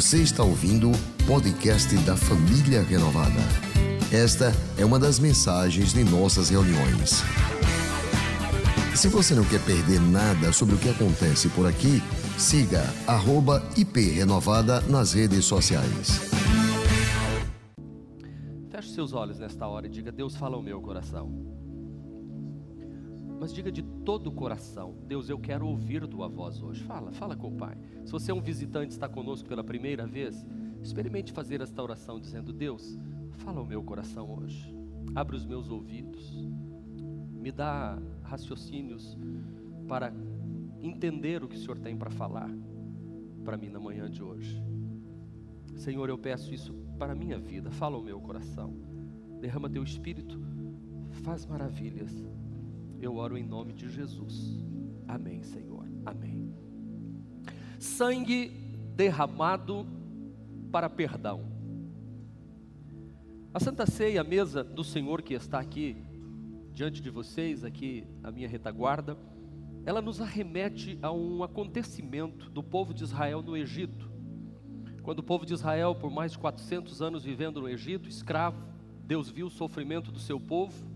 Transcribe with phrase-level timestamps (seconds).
[0.00, 3.38] Você está ouvindo o podcast da Família Renovada.
[4.10, 7.22] Esta é uma das mensagens de nossas reuniões.
[8.96, 12.02] Se você não quer perder nada sobre o que acontece por aqui,
[12.38, 12.82] siga
[13.76, 16.18] @iprenovada nas redes sociais.
[18.70, 21.30] Feche seus olhos nesta hora e diga: Deus fala ao meu coração.
[23.40, 26.84] Mas diga de todo o coração: Deus, eu quero ouvir tua voz hoje.
[26.84, 27.74] Fala, fala com o Pai.
[28.04, 30.46] Se você é um visitante e está conosco pela primeira vez,
[30.82, 32.98] experimente fazer esta oração dizendo: Deus,
[33.38, 34.76] fala ao meu coração hoje.
[35.14, 36.46] Abre os meus ouvidos.
[37.32, 39.16] Me dá raciocínios
[39.88, 40.12] para
[40.82, 42.50] entender o que o Senhor tem para falar
[43.42, 44.62] para mim na manhã de hoje.
[45.76, 47.70] Senhor, eu peço isso para a minha vida.
[47.70, 48.76] Fala ao meu coração.
[49.40, 50.38] Derrama teu espírito.
[51.22, 52.22] Faz maravilhas.
[53.00, 54.62] Eu oro em nome de Jesus.
[55.08, 55.86] Amém, Senhor.
[56.04, 56.54] Amém.
[57.78, 58.48] Sangue
[58.94, 59.86] derramado
[60.70, 61.50] para perdão.
[63.54, 65.96] A Santa Ceia, a mesa do Senhor que está aqui
[66.74, 69.16] diante de vocês, aqui a minha retaguarda,
[69.86, 74.10] ela nos arremete a um acontecimento do povo de Israel no Egito.
[75.02, 78.62] Quando o povo de Israel, por mais de 400 anos vivendo no Egito, escravo,
[79.04, 80.89] Deus viu o sofrimento do seu povo,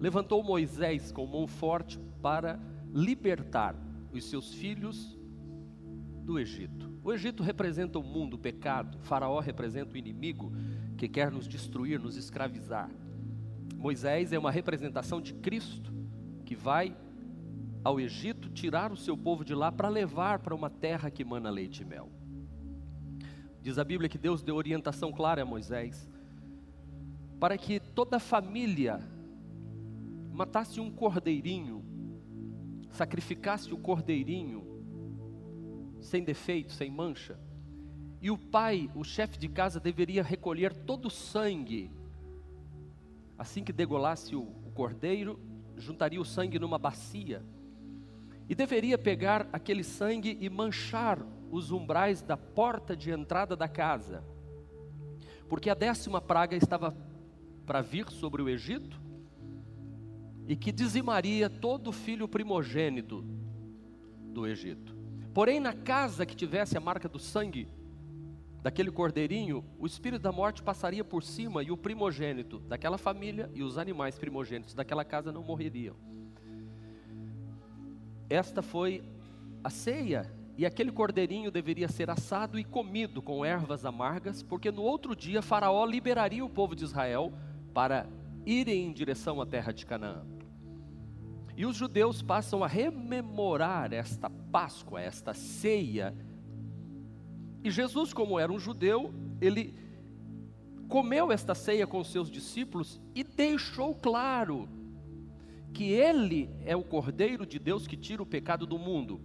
[0.00, 2.58] levantou Moisés com mão forte para
[2.92, 3.76] libertar
[4.10, 5.16] os seus filhos
[6.24, 6.90] do Egito.
[7.04, 10.52] O Egito representa o mundo, o pecado, o Faraó representa o inimigo
[10.96, 12.90] que quer nos destruir, nos escravizar.
[13.76, 15.92] Moisés é uma representação de Cristo
[16.44, 16.96] que vai
[17.84, 21.50] ao Egito tirar o seu povo de lá para levar para uma terra que mana
[21.50, 22.10] leite e mel.
[23.62, 26.08] Diz a Bíblia que Deus deu orientação clara a Moisés
[27.38, 29.00] para que toda a família
[30.40, 31.84] matasse um cordeirinho,
[32.88, 34.64] sacrificasse o cordeirinho
[36.00, 37.38] sem defeito, sem mancha,
[38.22, 41.90] e o pai, o chefe de casa, deveria recolher todo o sangue.
[43.36, 45.38] Assim que degolasse o, o cordeiro,
[45.76, 47.44] juntaria o sangue numa bacia
[48.48, 51.18] e deveria pegar aquele sangue e manchar
[51.50, 54.24] os umbrais da porta de entrada da casa,
[55.50, 56.96] porque a décima praga estava
[57.66, 58.99] para vir sobre o Egito
[60.50, 63.24] e que dizimaria todo filho primogênito
[64.32, 64.96] do Egito.
[65.32, 67.68] Porém, na casa que tivesse a marca do sangue
[68.60, 73.62] daquele cordeirinho, o espírito da morte passaria por cima e o primogênito daquela família e
[73.62, 75.94] os animais primogênitos daquela casa não morreriam.
[78.28, 79.04] Esta foi
[79.62, 84.82] a ceia e aquele cordeirinho deveria ser assado e comido com ervas amargas, porque no
[84.82, 87.32] outro dia Faraó liberaria o povo de Israel
[87.72, 88.08] para
[88.44, 90.39] irem em direção à terra de Canaã.
[91.60, 96.16] E os judeus passam a rememorar esta Páscoa, esta ceia.
[97.62, 99.12] E Jesus, como era um judeu,
[99.42, 99.74] ele
[100.88, 104.70] comeu esta ceia com seus discípulos e deixou claro
[105.74, 109.20] que ele é o Cordeiro de Deus que tira o pecado do mundo.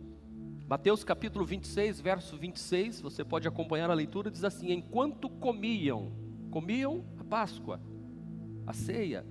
[0.67, 6.11] Mateus capítulo 26, verso 26, você pode acompanhar a leitura, diz assim: Enquanto comiam,
[6.51, 7.79] comiam a Páscoa,
[8.67, 9.25] a ceia,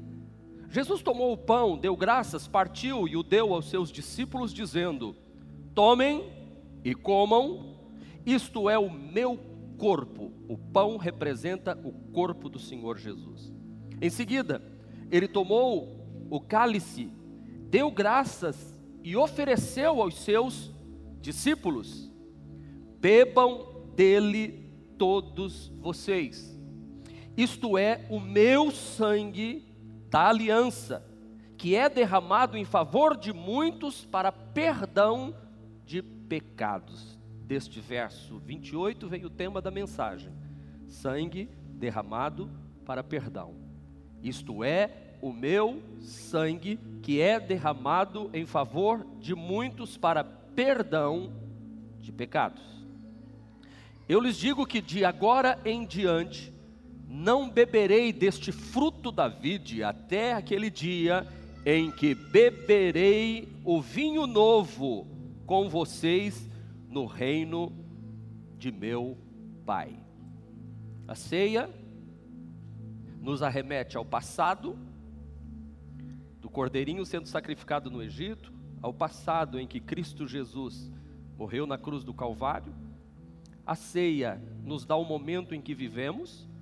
[0.74, 5.14] Jesus tomou o pão, deu graças, partiu e o deu aos seus discípulos, dizendo:
[5.72, 6.32] Tomem
[6.82, 7.76] e comam,
[8.26, 9.38] isto é o meu
[9.78, 10.32] corpo.
[10.48, 13.54] O pão representa o corpo do Senhor Jesus.
[14.02, 14.60] Em seguida,
[15.12, 17.08] ele tomou o cálice,
[17.70, 20.72] deu graças e ofereceu aos seus
[21.20, 22.10] discípulos:
[22.98, 26.58] bebam dele todos vocês.
[27.36, 29.72] Isto é o meu sangue
[30.14, 31.04] da aliança,
[31.58, 35.34] que é derramado em favor de muitos para perdão
[35.84, 37.18] de pecados.
[37.42, 40.32] Deste verso 28 vem o tema da mensagem:
[40.86, 42.48] sangue derramado
[42.86, 43.56] para perdão.
[44.22, 51.32] Isto é o meu sangue que é derramado em favor de muitos para perdão
[51.98, 52.62] de pecados.
[54.08, 56.53] Eu lhes digo que de agora em diante
[57.14, 61.24] não beberei deste fruto da vide até aquele dia
[61.64, 65.06] em que beberei o vinho novo
[65.46, 66.50] com vocês
[66.88, 67.72] no reino
[68.58, 69.16] de meu
[69.64, 69.96] Pai.
[71.06, 71.70] A ceia
[73.20, 74.76] nos arremete ao passado,
[76.40, 78.52] do cordeirinho sendo sacrificado no Egito,
[78.82, 80.90] ao passado em que Cristo Jesus
[81.38, 82.74] morreu na cruz do Calvário.
[83.64, 86.52] A ceia nos dá o momento em que vivemos.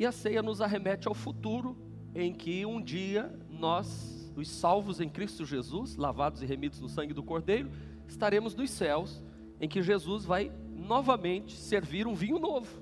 [0.00, 1.76] E a ceia nos arremete ao futuro,
[2.14, 7.12] em que um dia nós, os salvos em Cristo Jesus, lavados e remidos no sangue
[7.12, 7.70] do Cordeiro,
[8.08, 9.22] estaremos nos céus,
[9.60, 12.80] em que Jesus vai novamente servir um vinho novo.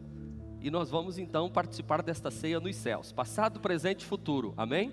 [0.60, 4.54] E nós vamos então participar desta ceia nos céus, passado, presente e futuro.
[4.56, 4.92] Amém?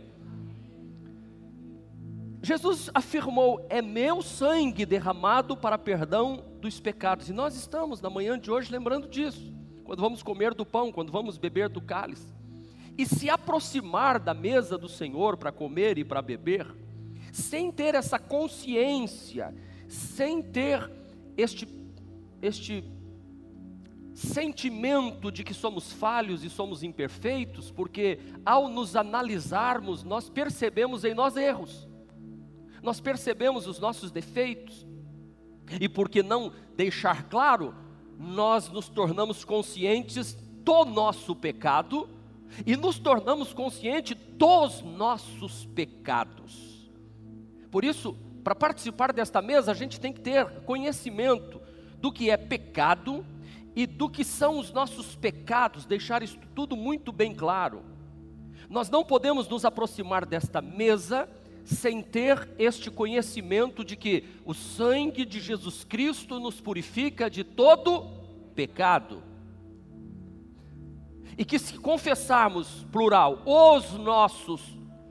[2.42, 7.30] Jesus afirmou: É meu sangue derramado para perdão dos pecados.
[7.30, 9.55] E nós estamos na manhã de hoje lembrando disso,
[9.86, 12.34] quando vamos comer do pão, quando vamos beber do cálice.
[12.98, 16.66] E se aproximar da mesa do Senhor para comer e para beber,
[17.32, 19.54] sem ter essa consciência,
[19.88, 20.90] sem ter
[21.38, 21.68] este,
[22.42, 22.84] este
[24.14, 31.14] sentimento de que somos falhos e somos imperfeitos, porque ao nos analisarmos, nós percebemos em
[31.14, 31.88] nós erros,
[32.82, 34.88] nós percebemos os nossos defeitos,
[35.80, 37.76] e por que não deixar claro,
[38.19, 40.33] nós nos tornamos conscientes
[40.63, 42.09] do nosso pecado
[42.65, 46.89] e nos tornamos conscientes dos nossos pecados.
[47.69, 51.62] Por isso, para participar desta mesa, a gente tem que ter conhecimento
[52.00, 53.25] do que é pecado
[53.75, 57.83] e do que são os nossos pecados, deixar isso tudo muito bem claro.
[58.69, 61.29] Nós não podemos nos aproximar desta mesa
[61.65, 68.07] sem ter este conhecimento de que o sangue de Jesus Cristo nos purifica de todo
[68.56, 69.23] pecado.
[71.38, 74.62] E que se confessarmos, plural, os nossos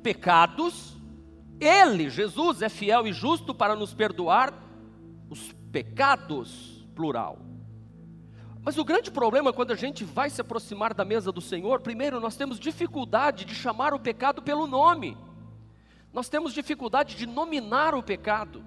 [0.02, 0.96] pecados,
[1.60, 4.54] Ele, Jesus, é fiel e justo para nos perdoar
[5.28, 7.38] os pecados, plural.
[8.62, 12.20] Mas o grande problema quando a gente vai se aproximar da mesa do Senhor, primeiro
[12.20, 15.18] nós temos dificuldade de chamar o pecado pelo nome.
[16.14, 18.64] Nós temos dificuldade de nominar o pecado.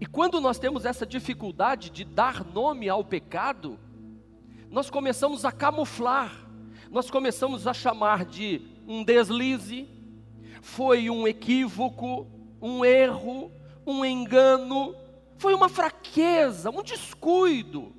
[0.00, 3.76] E quando nós temos essa dificuldade de dar nome ao pecado,
[4.70, 6.48] nós começamos a camuflar,
[6.92, 9.88] nós começamos a chamar de um deslize,
[10.62, 12.28] foi um equívoco,
[12.62, 13.50] um erro,
[13.84, 14.94] um engano,
[15.38, 17.92] foi uma fraqueza, um descuido.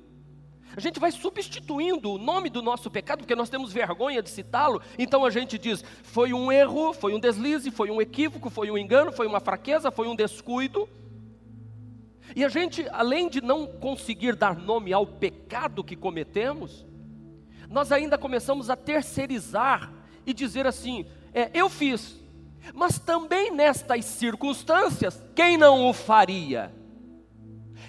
[0.76, 4.80] A gente vai substituindo o nome do nosso pecado, porque nós temos vergonha de citá-lo,
[4.98, 8.78] então a gente diz: foi um erro, foi um deslize, foi um equívoco, foi um
[8.78, 10.88] engano, foi uma fraqueza, foi um descuido.
[12.34, 16.86] E a gente, além de não conseguir dar nome ao pecado que cometemos,
[17.68, 19.92] nós ainda começamos a terceirizar
[20.24, 21.04] e dizer assim:
[21.34, 22.18] é, eu fiz,
[22.74, 26.72] mas também nestas circunstâncias, quem não o faria?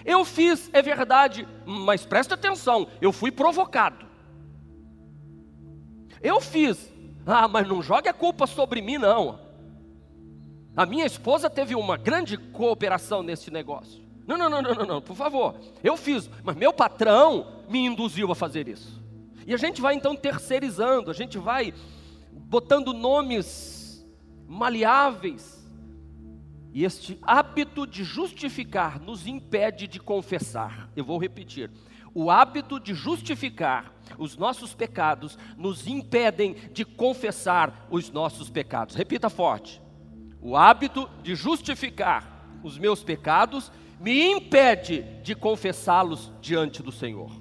[0.06, 4.06] Eu fiz, é verdade, mas presta atenção, eu fui provocado.
[6.22, 6.92] Eu fiz,
[7.26, 9.40] ah, mas não jogue a culpa sobre mim, não.
[10.76, 14.04] A minha esposa teve uma grande cooperação nesse negócio.
[14.26, 15.56] Não, não, não, não, não, não, por favor.
[15.84, 19.02] Eu fiz, mas meu patrão me induziu a fazer isso.
[19.46, 21.74] E a gente vai então terceirizando, a gente vai
[22.32, 24.06] botando nomes
[24.48, 25.53] maleáveis
[26.74, 30.90] e este hábito de justificar nos impede de confessar.
[30.96, 31.70] Eu vou repetir.
[32.16, 38.96] O hábito de justificar os nossos pecados nos impedem de confessar os nossos pecados.
[38.96, 39.80] Repita forte.
[40.42, 47.32] O hábito de justificar os meus pecados me impede de confessá-los diante do Senhor.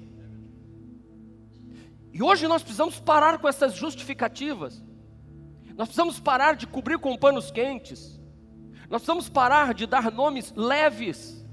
[2.13, 4.83] E hoje nós precisamos parar com essas justificativas.
[5.75, 8.22] Nós precisamos parar de cobrir com panos quentes.
[8.93, 11.43] Nós precisamos parar de dar nomes leves,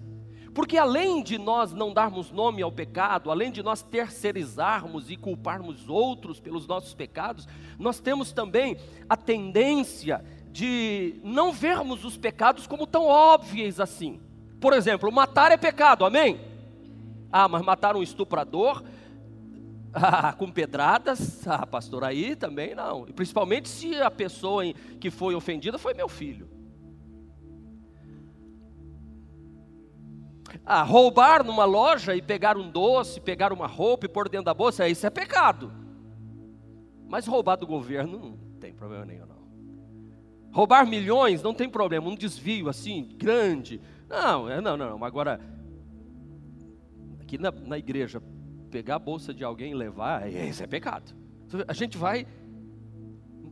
[0.52, 5.88] porque além de nós não darmos nome ao pecado, além de nós terceirizarmos e culparmos
[5.88, 8.76] outros pelos nossos pecados, nós temos também
[9.08, 14.20] a tendência de não vermos os pecados como tão óbvios assim.
[14.60, 16.38] Por exemplo, matar é pecado, amém?
[17.32, 18.84] Ah, mas matar um estuprador
[19.94, 23.08] ah, com pedradas, ah, pastor, aí também não.
[23.08, 24.62] E principalmente se a pessoa
[25.00, 26.59] que foi ofendida foi meu filho.
[30.72, 34.54] Ah, roubar numa loja e pegar um doce, pegar uma roupa e pôr dentro da
[34.54, 35.72] bolsa, isso é pecado.
[37.08, 39.40] Mas roubar do governo não tem problema nenhum, não.
[40.52, 43.80] Roubar milhões não tem problema, um desvio assim, grande.
[44.08, 45.04] Não, é, não, não.
[45.04, 45.40] Agora,
[47.20, 48.22] aqui na, na igreja,
[48.70, 51.12] pegar a bolsa de alguém e levar, é, isso é pecado.
[51.66, 52.28] A gente vai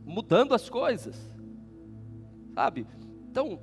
[0.05, 1.21] mudando as coisas,
[2.55, 2.87] sabe?
[3.29, 3.59] Então,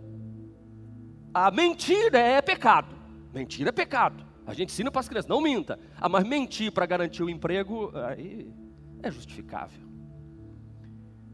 [1.33, 3.04] a mentira é pecado.
[3.35, 4.25] Mentira é pecado.
[4.47, 5.77] A gente ensina para as crianças, não minta.
[5.99, 8.49] Ah, mas mentir para garantir o emprego, aí
[9.03, 9.85] é justificável.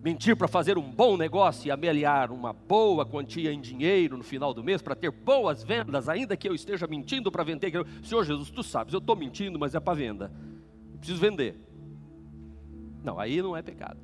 [0.04, 4.52] Mentir para fazer um bom negócio e ameliar uma boa quantia em dinheiro no final
[4.52, 7.72] do mês, para ter boas vendas, ainda que eu esteja mentindo para vender.
[8.04, 10.32] Senhor Jesus, tu sabes, eu estou mentindo, mas é para venda.
[10.92, 11.56] Eu preciso vender.
[13.04, 14.00] Não, aí não é pecado.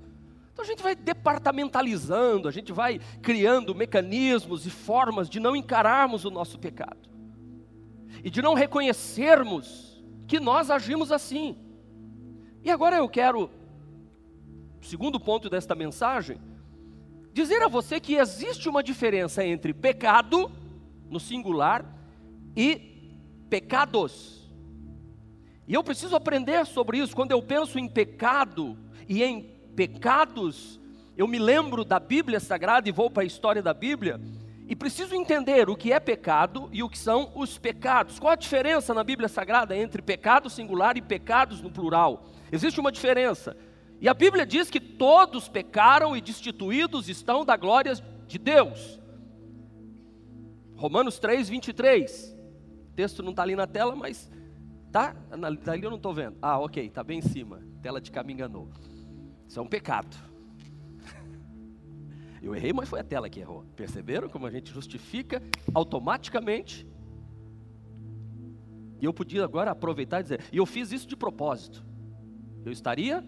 [0.54, 6.25] Então a gente vai departamentalizando, a gente vai criando mecanismos e formas de não encararmos
[6.25, 7.17] o nosso pecado.
[8.24, 11.58] E de não reconhecermos que nós agimos assim.
[12.64, 13.50] E agora eu quero,
[14.82, 16.38] segundo ponto desta mensagem,
[17.32, 20.52] dizer a você que existe uma diferença entre pecado,
[21.10, 21.86] no singular,
[22.56, 23.12] e
[23.50, 24.52] pecados.
[25.68, 27.16] E eu preciso aprender sobre isso.
[27.16, 29.42] Quando eu penso em pecado e em
[29.76, 30.80] pecados,
[31.16, 34.20] eu me lembro da Bíblia Sagrada e vou para a história da Bíblia.
[34.68, 38.20] E preciso entender o que é pecado e o que são os pecados.
[38.20, 42.26] Qual a diferença na Bíblia Sagrada entre pecado singular e pecados no plural?
[42.52, 43.56] Existe uma diferença.
[44.02, 47.94] E a Bíblia diz que todos pecaram e destituídos estão da glória
[48.28, 49.00] de Deus.
[50.76, 52.38] Romanos 3, 23.
[52.92, 54.30] O texto não está ali na tela, mas
[54.92, 55.16] tá?
[55.64, 56.38] Dali eu não estou vendo.
[56.42, 57.64] Ah, ok, está bem em cima.
[57.80, 58.70] A tela de cá me enganou.
[59.48, 60.26] Isso é um pecado.
[62.48, 63.66] Eu errei, mas foi a tela que errou.
[63.75, 66.88] Perceberam como a gente justifica automaticamente?
[69.01, 71.86] E eu podia agora aproveitar e dizer, e eu fiz isso de propósito.
[72.63, 73.22] Eu estaria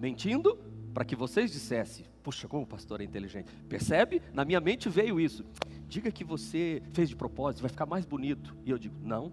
[0.00, 0.58] mentindo
[0.92, 3.52] para que vocês dissessem, puxa, como o pastor é inteligente.
[3.68, 4.20] Percebe?
[4.34, 5.44] Na minha mente veio isso.
[5.86, 8.56] Diga que você fez de propósito, vai ficar mais bonito.
[8.66, 9.32] E eu digo, não.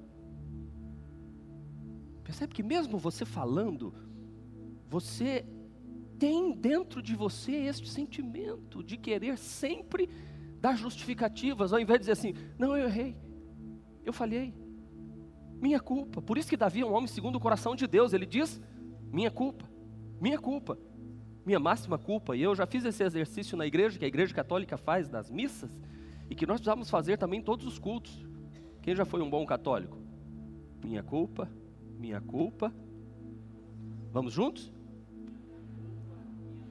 [2.24, 3.92] Percebe que mesmo você falando,
[4.88, 5.44] você
[6.20, 10.10] tem dentro de você este sentimento de querer sempre
[10.60, 13.16] dar justificativas, ao invés de dizer assim: não, eu errei,
[14.04, 14.54] eu falhei,
[15.62, 16.22] minha culpa.
[16.22, 18.62] Por isso que Davi é um homem segundo o coração de Deus, ele diz:
[19.12, 19.66] minha culpa,
[20.20, 20.78] minha culpa,
[21.46, 22.36] minha máxima culpa.
[22.36, 25.72] E eu já fiz esse exercício na igreja, que a igreja católica faz nas missas,
[26.30, 28.28] e que nós precisamos fazer também em todos os cultos.
[28.82, 29.98] Quem já foi um bom católico?
[30.84, 31.50] Minha culpa,
[31.98, 32.74] minha culpa.
[34.12, 34.72] Vamos juntos?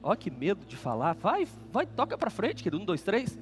[0.01, 1.13] Olha que medo de falar.
[1.13, 2.81] Vai, vai, toca para frente, querido.
[2.81, 3.37] Um, dois, três.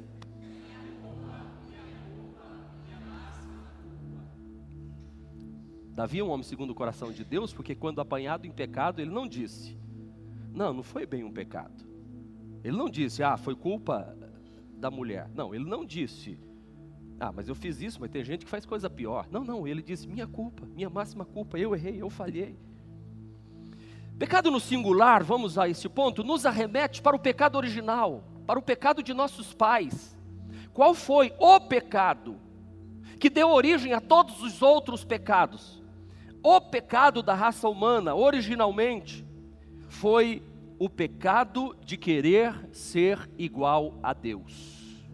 [5.98, 9.10] Davi é um homem segundo o coração de Deus, porque quando apanhado em pecado, ele
[9.10, 9.76] não disse:
[10.54, 11.86] Não, não foi bem um pecado.
[12.64, 14.16] Ele não disse: Ah, foi culpa
[14.78, 15.28] da mulher.
[15.34, 16.40] Não, ele não disse:
[17.20, 19.28] Ah, mas eu fiz isso, mas tem gente que faz coisa pior.
[19.32, 22.56] Não, não, ele disse: Minha culpa, minha máxima culpa, eu errei, eu falhei.
[24.18, 28.64] Pecado no singular, vamos a esse ponto, nos arremete para o pecado original, para o
[28.64, 30.18] pecado de nossos pais.
[30.74, 32.36] Qual foi o pecado
[33.20, 35.84] que deu origem a todos os outros pecados?
[36.42, 39.26] O pecado da raça humana, originalmente,
[39.88, 40.42] foi
[40.80, 45.06] o pecado de querer ser igual a Deus.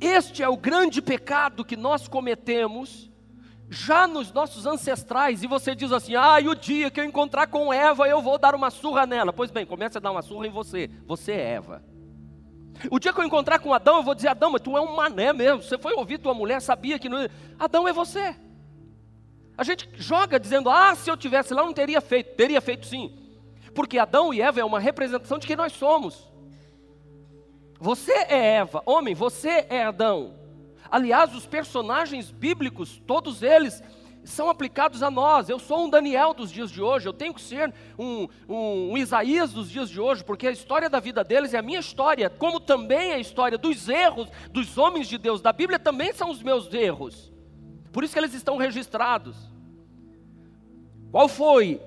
[0.00, 3.07] Este é o grande pecado que nós cometemos
[3.70, 7.46] já nos nossos ancestrais, e você diz assim: ah, e o dia que eu encontrar
[7.46, 9.32] com Eva, eu vou dar uma surra nela.
[9.32, 10.90] Pois bem, comece a dar uma surra em você.
[11.06, 11.82] Você é Eva.
[12.90, 14.96] O dia que eu encontrar com Adão, eu vou dizer: Adão, mas tu é um
[14.96, 15.62] mané mesmo.
[15.62, 17.28] Você foi ouvir tua mulher, sabia que não.
[17.58, 18.34] Adão é você.
[19.56, 22.36] A gente joga dizendo: ah, se eu tivesse lá, não teria feito.
[22.36, 23.14] Teria feito sim.
[23.74, 26.26] Porque Adão e Eva é uma representação de quem nós somos.
[27.78, 30.34] Você é Eva, homem, você é Adão.
[30.90, 33.82] Aliás, os personagens bíblicos, todos eles,
[34.24, 35.48] são aplicados a nós.
[35.48, 38.98] Eu sou um Daniel dos dias de hoje, eu tenho que ser um, um, um,
[38.98, 42.28] Isaías dos dias de hoje, porque a história da vida deles é a minha história,
[42.30, 46.42] como também a história dos erros dos homens de Deus da Bíblia também são os
[46.42, 47.32] meus erros.
[47.92, 49.36] Por isso que eles estão registrados.
[51.10, 51.80] Qual foi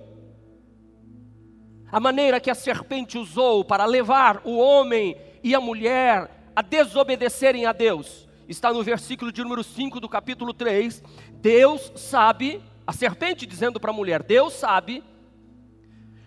[1.92, 7.66] a maneira que a serpente usou para levar o homem e a mulher a desobedecerem
[7.66, 8.28] a Deus?
[8.52, 11.02] Está no versículo de número 5 do capítulo 3.
[11.32, 15.04] Deus sabe, a serpente dizendo para a mulher: Deus sabe,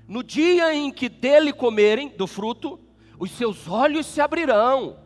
[0.09, 2.81] no dia em que dele comerem do fruto,
[3.19, 4.99] os seus olhos se abrirão,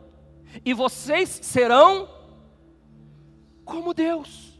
[0.63, 2.09] e vocês serão
[3.65, 4.59] como Deus,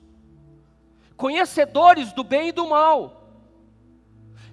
[1.16, 3.16] conhecedores do bem e do mal.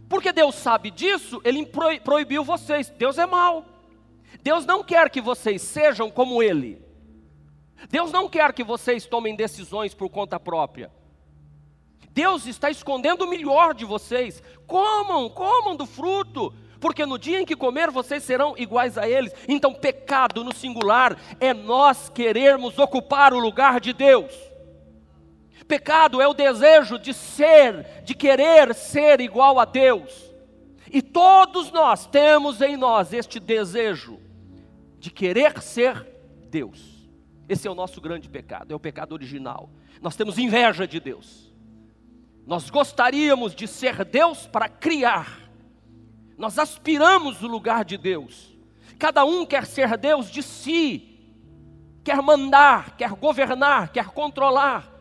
[0.08, 1.66] Porque Deus sabe disso, Ele
[2.04, 2.88] proibiu vocês.
[2.88, 3.66] Deus é mau.
[4.40, 6.85] Deus não quer que vocês sejam como Ele.
[7.90, 10.90] Deus não quer que vocês tomem decisões por conta própria.
[12.10, 14.42] Deus está escondendo o melhor de vocês.
[14.66, 19.34] Comam, comam do fruto, porque no dia em que comer vocês serão iguais a eles.
[19.46, 24.32] Então, pecado no singular é nós querermos ocupar o lugar de Deus.
[25.68, 30.32] Pecado é o desejo de ser, de querer ser igual a Deus.
[30.90, 34.18] E todos nós temos em nós este desejo
[34.98, 36.06] de querer ser
[36.48, 36.95] Deus.
[37.48, 39.70] Esse é o nosso grande pecado, é o pecado original.
[40.00, 41.54] Nós temos inveja de Deus.
[42.46, 45.40] Nós gostaríamos de ser Deus para criar.
[46.36, 48.56] Nós aspiramos o lugar de Deus.
[48.98, 51.12] Cada um quer ser Deus de si.
[52.04, 54.92] quer mandar, quer governar, quer controlar.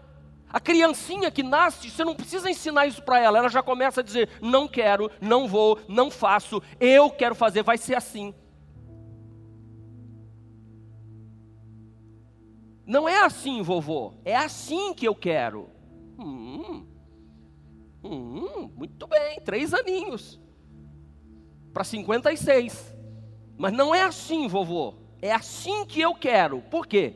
[0.52, 4.04] A criancinha que nasce, você não precisa ensinar isso para ela, ela já começa a
[4.04, 8.34] dizer: não quero, não vou, não faço, eu quero fazer, vai ser assim.
[12.86, 15.70] Não é assim, vovô, é assim que eu quero.
[16.20, 16.86] Hum,
[18.04, 20.39] hum, muito bem, três aninhos
[21.75, 22.96] para 56.
[23.58, 24.96] Mas não é assim, vovô.
[25.22, 26.62] É assim que eu quero.
[26.62, 27.13] Por quê?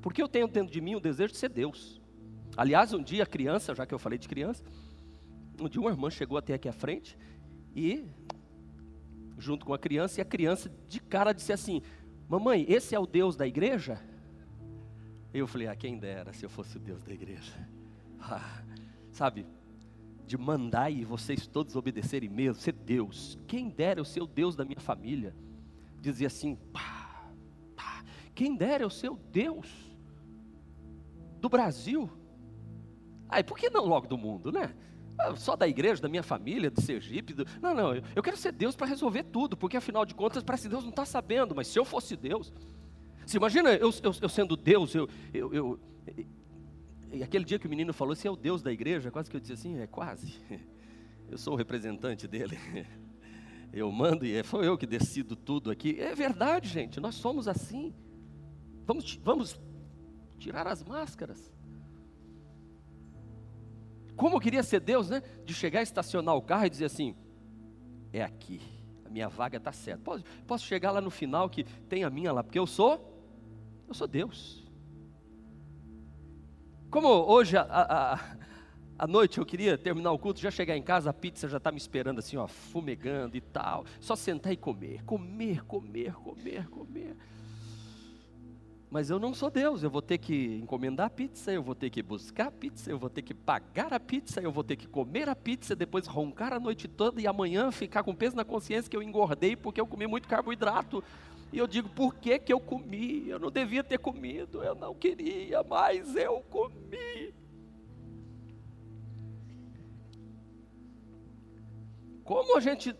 [0.00, 2.00] Porque eu tenho dentro de mim o desejo de ser Deus.
[2.56, 4.62] Aliás, um dia, criança, já que eu falei de criança,
[5.60, 7.18] um dia uma irmã chegou até aqui à frente
[7.74, 8.04] e,
[9.36, 11.82] junto com a criança, e a criança de cara disse assim:
[12.28, 14.00] Mamãe, esse é o Deus da igreja?
[15.38, 17.52] Eu falei, ah, quem dera se eu fosse o Deus da igreja.
[18.20, 18.64] Ah,
[19.12, 19.46] sabe,
[20.26, 23.38] de mandar e vocês todos obedecerem mesmo, ser Deus.
[23.46, 25.34] Quem dera eu ser o Deus da minha família.
[26.00, 27.30] Dizia assim, pá,
[27.76, 28.04] pá,
[28.34, 29.68] quem dera eu ser o Deus
[31.40, 32.10] do Brasil.
[33.28, 34.74] Aí, por que não logo do mundo, né?
[35.18, 37.32] Ah, só da igreja, da minha família, do Sergipe.
[37.32, 37.46] Do...
[37.60, 40.68] Não, não, eu quero ser Deus para resolver tudo, porque afinal de contas, parece que
[40.68, 42.52] Deus não está sabendo, mas se eu fosse Deus,
[43.28, 45.80] você imagina eu, eu, eu sendo Deus, eu, eu, eu,
[47.12, 49.36] e aquele dia que o menino falou, você é o Deus da igreja, quase que
[49.36, 50.34] eu disse assim, é quase.
[51.30, 52.58] Eu sou o representante dele.
[53.70, 56.00] Eu mando e sou eu que decido tudo aqui.
[56.00, 57.94] É verdade, gente, nós somos assim.
[58.86, 59.60] Vamos, vamos
[60.38, 61.52] tirar as máscaras.
[64.16, 65.22] Como eu queria ser Deus, né?
[65.44, 67.14] De chegar, estacionar o carro e dizer assim:
[68.10, 68.62] é aqui,
[69.04, 70.02] a minha vaga está certa.
[70.02, 73.17] Posso, posso chegar lá no final que tem a minha lá, porque eu sou
[73.88, 74.62] eu sou Deus.
[76.90, 81.48] Como hoje à noite eu queria terminar o culto, já chegar em casa, a pizza
[81.48, 83.84] já está me esperando assim, ó, fumegando e tal.
[84.00, 87.16] Só sentar e comer, comer, comer, comer, comer.
[88.90, 91.90] Mas eu não sou Deus, eu vou ter que encomendar a pizza, eu vou ter
[91.90, 94.88] que buscar a pizza, eu vou ter que pagar a pizza, eu vou ter que
[94.88, 98.90] comer a pizza, depois roncar a noite toda e amanhã ficar com peso na consciência
[98.90, 101.04] que eu engordei porque eu comi muito carboidrato.
[101.52, 103.28] E eu digo, por que, que eu comi?
[103.28, 107.34] Eu não devia ter comido, eu não queria, mas eu comi.
[112.22, 112.94] Como a gente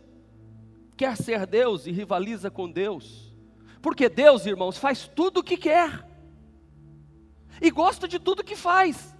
[0.97, 3.37] quer ser Deus e rivaliza com Deus?
[3.83, 6.07] Porque Deus, irmãos, faz tudo o que quer
[7.61, 9.15] e gosta de tudo que faz.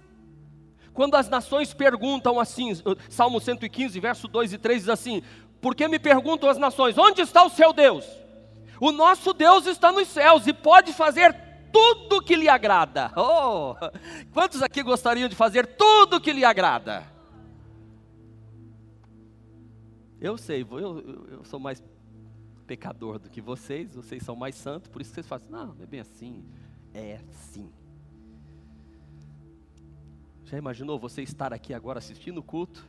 [0.93, 2.73] Quando as nações perguntam assim,
[3.07, 5.21] Salmo 115, verso 2 e 3 diz assim:
[5.61, 8.05] Por que me perguntam as nações, onde está o seu Deus?
[8.79, 11.35] O nosso Deus está nos céus e pode fazer
[11.71, 13.11] tudo que lhe agrada.
[13.17, 13.75] Oh,
[14.31, 17.05] quantos aqui gostariam de fazer tudo que lhe agrada?
[20.21, 21.81] Eu sei, eu, eu, sou mais
[22.67, 25.85] pecador do que vocês, vocês são mais santos, por isso vocês fazem, não, não é
[25.85, 26.45] bem assim.
[26.93, 27.71] É sim.
[30.43, 32.85] Já imaginou você estar aqui agora assistindo o culto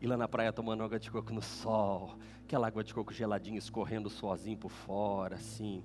[0.00, 3.58] e lá na praia tomando água de coco no sol, aquela água de coco geladinha
[3.58, 5.84] escorrendo sozinho por fora, assim,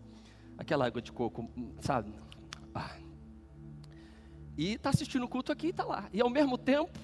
[0.57, 2.13] aquela água de coco, sabe?
[2.73, 2.95] Ah.
[4.57, 6.07] E está assistindo o culto aqui e está lá.
[6.13, 6.97] E ao mesmo tempo,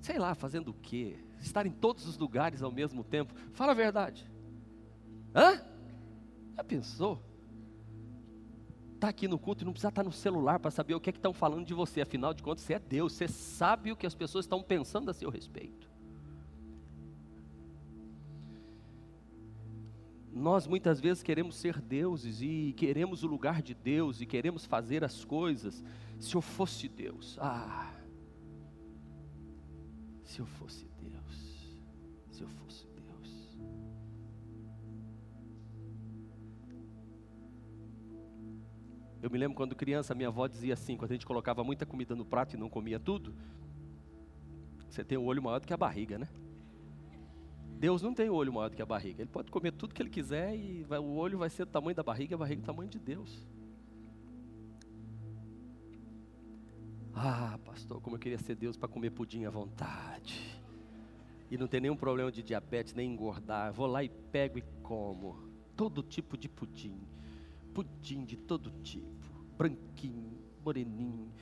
[0.00, 1.18] sei lá, fazendo o quê?
[1.42, 3.34] Estar em todos os lugares ao mesmo tempo.
[3.52, 4.26] Fala a verdade.
[5.34, 5.60] Hã?
[6.56, 7.22] Já pensou?
[8.94, 11.10] Está aqui no culto e não precisa estar tá no celular para saber o que
[11.10, 12.00] é que estão falando de você.
[12.00, 13.12] Afinal de contas, você é Deus.
[13.12, 15.87] Você sabe o que as pessoas estão pensando a seu respeito.
[20.32, 25.02] Nós muitas vezes queremos ser deuses e queremos o lugar de Deus e queremos fazer
[25.02, 25.82] as coisas.
[26.18, 27.92] Se eu fosse Deus, ah,
[30.24, 31.76] se eu fosse Deus,
[32.30, 33.58] se eu fosse Deus.
[39.22, 42.14] Eu me lembro quando criança, minha avó dizia assim: quando a gente colocava muita comida
[42.14, 43.34] no prato e não comia tudo,
[44.88, 46.28] você tem o olho maior do que a barriga, né?
[47.78, 49.22] Deus não tem olho maior do que a barriga.
[49.22, 51.94] Ele pode comer tudo que ele quiser e vai, o olho vai ser do tamanho
[51.94, 53.46] da barriga a barriga do tamanho de Deus.
[57.14, 60.60] Ah, pastor, como eu queria ser Deus para comer pudim à vontade.
[61.48, 63.72] E não ter nenhum problema de diabetes, nem engordar.
[63.72, 65.38] Vou lá e pego e como.
[65.76, 67.00] Todo tipo de pudim.
[67.72, 69.06] Pudim de todo tipo.
[69.56, 71.32] Branquinho, moreninho.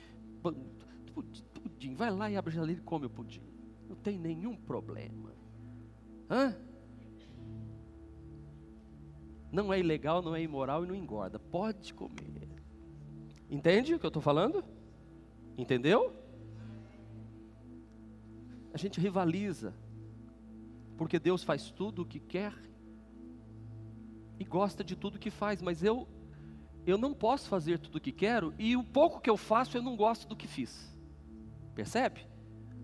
[1.53, 1.95] Pudim.
[1.95, 3.41] Vai lá e abre a geladeira e come o pudim.
[3.89, 5.46] Não tem nenhum problema.
[6.29, 6.55] Hã?
[9.51, 11.39] Não é ilegal, não é imoral e não engorda.
[11.39, 12.47] Pode comer.
[13.49, 14.63] Entende o que eu estou falando?
[15.57, 16.13] Entendeu?
[18.73, 19.73] A gente rivaliza.
[20.97, 22.53] Porque Deus faz tudo o que quer.
[24.39, 25.61] E gosta de tudo que faz.
[25.61, 26.07] Mas eu,
[26.85, 29.81] eu não posso fazer tudo o que quero e o pouco que eu faço eu
[29.81, 30.95] não gosto do que fiz.
[31.73, 32.25] Percebe?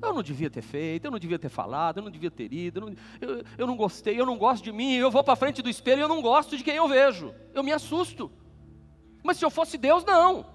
[0.04, 2.80] Eu não devia ter feito, eu não devia ter falado, eu não devia ter ido,
[2.80, 5.62] eu não, eu, eu não gostei, eu não gosto de mim, eu vou para frente
[5.62, 7.34] do espelho e eu não gosto de quem eu vejo.
[7.54, 8.30] Eu me assusto.
[9.24, 10.46] Mas se eu fosse Deus, não.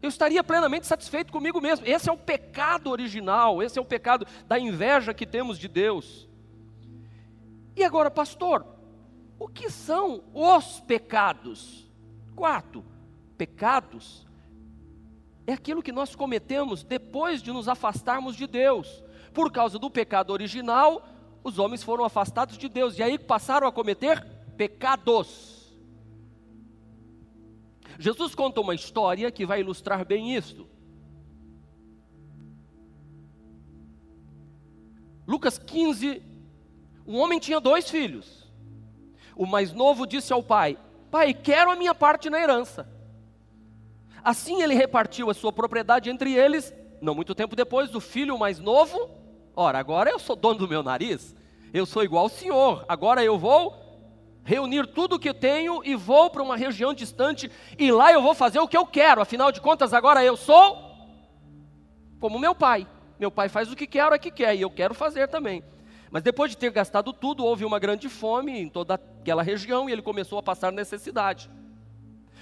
[0.00, 1.84] Eu estaria plenamente satisfeito comigo mesmo.
[1.84, 6.28] Esse é o pecado original, esse é o pecado da inveja que temos de Deus.
[7.74, 8.64] E agora, pastor,
[9.38, 11.90] o que são os pecados?
[12.36, 12.84] Quarto,
[13.36, 14.29] pecados
[15.50, 19.02] é aquilo que nós cometemos depois de nos afastarmos de Deus.
[19.34, 21.06] Por causa do pecado original,
[21.42, 24.24] os homens foram afastados de Deus e aí passaram a cometer
[24.56, 25.76] pecados.
[27.98, 30.68] Jesus conta uma história que vai ilustrar bem isso.
[35.26, 36.22] Lucas 15,
[37.06, 38.48] um homem tinha dois filhos.
[39.36, 40.78] O mais novo disse ao pai:
[41.10, 42.99] Pai, quero a minha parte na herança.
[44.22, 46.74] Assim ele repartiu a sua propriedade entre eles.
[47.00, 49.10] Não muito tempo depois, o filho mais novo,
[49.56, 51.34] ora, agora eu sou dono do meu nariz,
[51.72, 53.74] eu sou igual ao senhor, agora eu vou
[54.44, 58.34] reunir tudo o que tenho e vou para uma região distante e lá eu vou
[58.34, 59.20] fazer o que eu quero.
[59.20, 60.90] Afinal de contas, agora eu sou
[62.18, 62.86] como meu pai.
[63.18, 65.62] Meu pai faz o que quer, o que quer e eu quero fazer também.
[66.10, 69.92] Mas depois de ter gastado tudo, houve uma grande fome em toda aquela região e
[69.92, 71.48] ele começou a passar necessidade.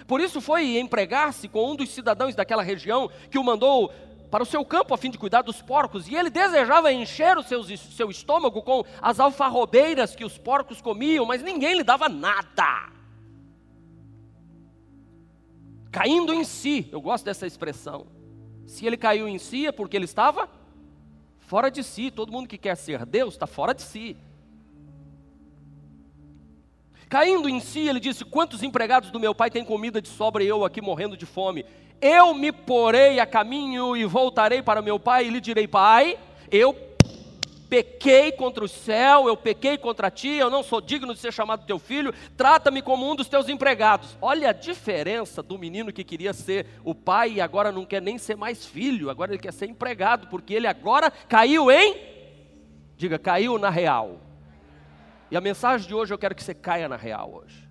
[0.08, 3.92] Por isso foi empregar-se com um dos cidadãos daquela região que o mandou
[4.30, 7.42] para o seu campo a fim de cuidar dos porcos, e ele desejava encher o
[7.42, 12.90] seu, seu estômago com as alfarrobeiras que os porcos comiam, mas ninguém lhe dava nada.
[15.90, 18.06] Caindo em si, eu gosto dessa expressão.
[18.66, 20.48] Se ele caiu em si é porque ele estava
[21.38, 22.10] fora de si.
[22.10, 24.16] Todo mundo que quer ser Deus está fora de si.
[27.08, 30.48] Caindo em si, ele disse: Quantos empregados do meu pai têm comida de sobra e
[30.48, 31.64] eu aqui morrendo de fome?
[32.00, 36.18] Eu me porei a caminho e voltarei para meu pai e lhe direi: Pai,
[36.50, 36.74] eu
[37.68, 41.66] pequei contra o céu, eu pequei contra ti, eu não sou digno de ser chamado
[41.66, 44.16] teu filho, trata-me como um dos teus empregados.
[44.20, 48.18] Olha a diferença do menino que queria ser o pai e agora não quer nem
[48.18, 51.96] ser mais filho, agora ele quer ser empregado, porque ele agora caiu em,
[52.96, 54.27] diga, caiu na real.
[55.30, 57.68] E a mensagem de hoje eu quero que você caia na real hoje.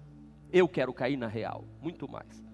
[0.52, 2.48] Eu quero cair na real, muito mais.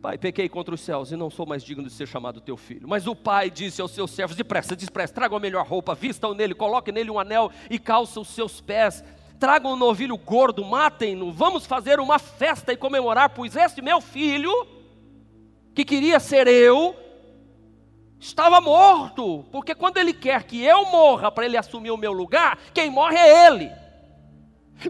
[0.00, 2.86] Pai, pequei contra os céus e não sou mais digno de ser chamado teu filho.
[2.86, 6.54] Mas o pai disse aos seus servos: depressa, depressa, tragam a melhor roupa, vistam nele,
[6.54, 9.02] coloquem nele um anel e calçam os seus pés.
[9.40, 14.52] Tragam um novilho gordo, matem-no, vamos fazer uma festa e comemorar, pois este meu filho,
[15.74, 16.94] que queria ser eu,
[18.24, 22.58] estava morto, porque quando ele quer que eu morra para ele assumir o meu lugar,
[22.72, 23.70] quem morre é ele.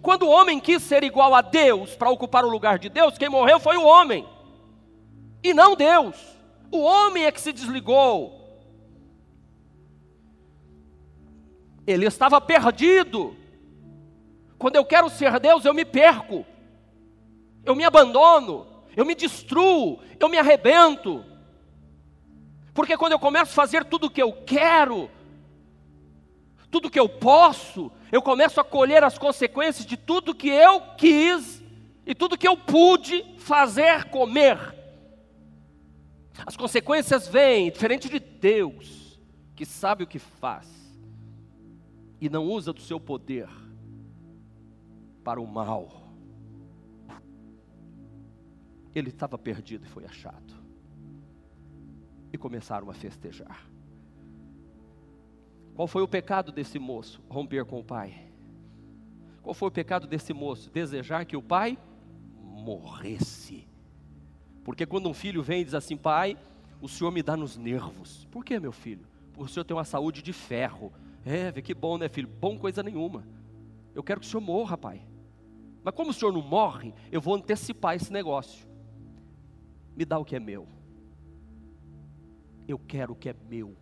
[0.01, 3.29] Quando o homem quis ser igual a Deus para ocupar o lugar de Deus, quem
[3.29, 4.25] morreu foi o homem,
[5.43, 6.17] e não Deus.
[6.71, 8.41] O homem é que se desligou.
[11.85, 13.37] Ele estava perdido.
[14.57, 16.47] Quando eu quero ser Deus, eu me perco,
[17.65, 18.67] eu me abandono,
[18.97, 21.34] eu me destruo, eu me arrebento.
[22.75, 25.09] Porque quando eu começo a fazer tudo o que eu quero,
[26.73, 31.63] tudo que eu posso, eu começo a colher as consequências de tudo que eu quis
[32.05, 34.59] e tudo que eu pude fazer comer.
[36.45, 39.21] As consequências vêm, diferente de Deus,
[39.55, 40.69] que sabe o que faz
[42.21, 43.49] e não usa do seu poder
[45.23, 46.03] para o mal.
[48.93, 50.64] Ele estava perdido e foi achado
[52.35, 53.65] e começaram a festejar.
[55.77, 57.23] Qual foi o pecado desse moço?
[57.29, 58.29] Romper com o pai.
[59.41, 60.69] Qual foi o pecado desse moço?
[60.69, 61.79] Desejar que o pai
[62.43, 63.69] morresse.
[64.65, 66.37] Porque quando um filho vem e diz assim, pai,
[66.81, 68.27] o senhor me dá nos nervos.
[68.33, 69.07] Por que, meu filho?
[69.33, 70.93] Porque o senhor tem uma saúde de ferro.
[71.25, 72.29] É, vê que bom, né, filho?
[72.29, 73.25] Bom coisa nenhuma.
[73.95, 75.03] Eu quero que o senhor morra, pai.
[75.85, 78.67] Mas como o senhor não morre, eu vou antecipar esse negócio.
[79.97, 80.74] Me dá o que é meu
[82.67, 83.77] eu quero o que é meu.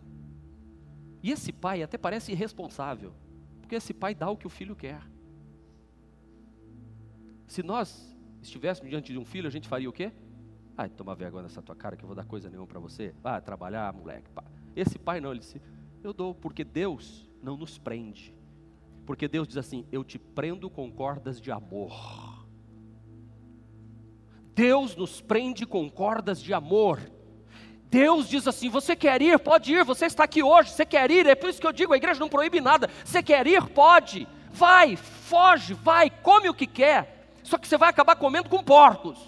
[1.21, 3.13] E esse pai até parece irresponsável,
[3.61, 5.01] porque esse pai dá o que o filho quer.
[7.47, 10.11] Se nós estivéssemos diante de um filho, a gente faria o quê?
[10.75, 13.13] Ah, toma vergonha nessa tua cara que eu vou dar coisa nenhuma para você.
[13.21, 14.29] Vai trabalhar, moleque.
[14.31, 14.43] Pá.
[14.75, 15.61] Esse pai não, ele disse,
[16.03, 18.35] eu dou, porque Deus não nos prende.
[19.05, 21.93] Porque Deus diz assim: Eu te prendo com cordas de amor.
[24.55, 26.99] Deus nos prende com cordas de amor.
[27.93, 29.37] Deus diz assim: você quer ir?
[29.37, 31.93] Pode ir, você está aqui hoje, você quer ir, é por isso que eu digo:
[31.93, 32.89] a igreja não proíbe nada.
[33.05, 33.63] Você quer ir?
[33.67, 37.29] Pode, vai, foge, vai, come o que quer.
[37.43, 39.19] Só que você vai acabar comendo com porcos.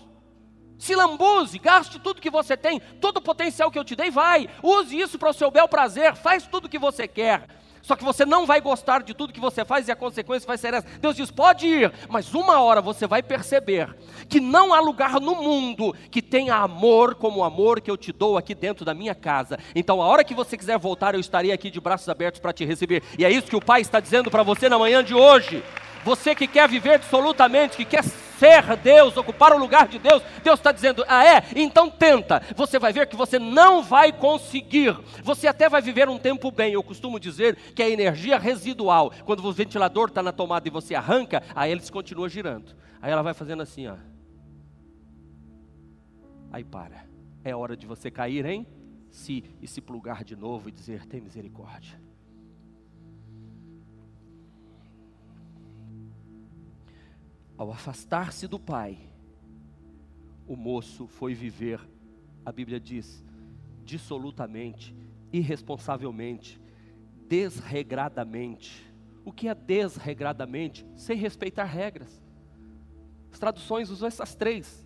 [0.79, 4.49] Se lambuze, gaste tudo que você tem, todo o potencial que eu te dei, vai.
[4.63, 7.47] Use isso para o seu bel prazer, faz tudo o que você quer.
[7.85, 10.57] Só que você não vai gostar de tudo que você faz e a consequência vai
[10.57, 10.87] ser essa.
[10.99, 13.95] Deus diz: pode ir, mas uma hora você vai perceber
[14.27, 18.11] que não há lugar no mundo que tenha amor como o amor que eu te
[18.11, 19.59] dou aqui dentro da minha casa.
[19.75, 22.65] Então, a hora que você quiser voltar, eu estarei aqui de braços abertos para te
[22.65, 23.03] receber.
[23.19, 25.63] E é isso que o Pai está dizendo para você na manhã de hoje.
[26.05, 30.59] Você que quer viver absolutamente, que quer ser Deus, ocupar o lugar de Deus, Deus
[30.59, 31.43] está dizendo: ah, é?
[31.55, 32.43] Então tenta.
[32.55, 34.95] Você vai ver que você não vai conseguir.
[35.23, 36.73] Você até vai viver um tempo bem.
[36.73, 40.93] Eu costumo dizer que a energia residual, quando o ventilador está na tomada e você
[40.93, 42.75] arranca, aí ele continua girando.
[43.01, 43.95] Aí ela vai fazendo assim, ó.
[46.51, 47.03] Aí para.
[47.43, 48.67] É hora de você cair em
[49.09, 52.04] si e se plugar de novo e dizer: tem misericórdia.
[57.57, 58.97] Ao afastar-se do pai,
[60.47, 61.79] o moço foi viver,
[62.45, 63.23] a Bíblia diz,
[63.83, 64.95] dissolutamente,
[65.31, 66.59] irresponsavelmente,
[67.27, 68.85] desregradamente.
[69.23, 70.85] O que é desregradamente?
[70.95, 72.21] Sem respeitar regras.
[73.31, 74.85] As traduções usam essas três.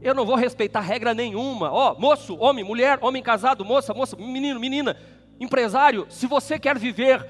[0.00, 1.72] Eu não vou respeitar regra nenhuma.
[1.72, 4.96] Ó, oh, moço, homem, mulher, homem casado, moça, moça, menino, menina,
[5.40, 7.26] empresário, se você quer viver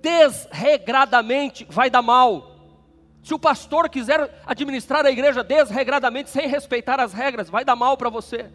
[0.00, 2.55] desregradamente, vai dar mal.
[3.26, 7.96] Se o pastor quiser administrar a igreja desregradamente, sem respeitar as regras, vai dar mal
[7.96, 8.52] para você.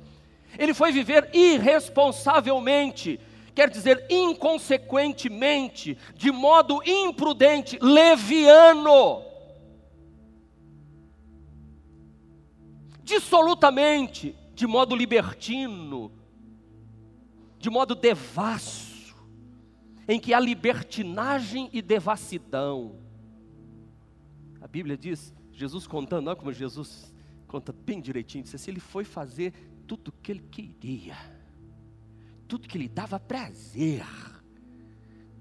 [0.58, 3.20] Ele foi viver irresponsavelmente,
[3.54, 9.22] quer dizer, inconsequentemente, de modo imprudente, leviano,
[13.04, 16.14] dissolutamente, de modo libertino,
[17.60, 19.18] de modo devasso,
[20.08, 23.11] em que há libertinagem e devassidão.
[24.62, 27.12] A Bíblia diz, Jesus contando, olha como Jesus
[27.48, 29.54] conta bem direitinho, disse assim, ele foi fazer
[29.88, 31.18] tudo o que ele queria,
[32.48, 34.06] tudo que lhe dava prazer,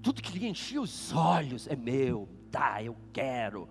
[0.02, 3.68] tudo que lhe enchia os olhos, é meu, tá, eu quero,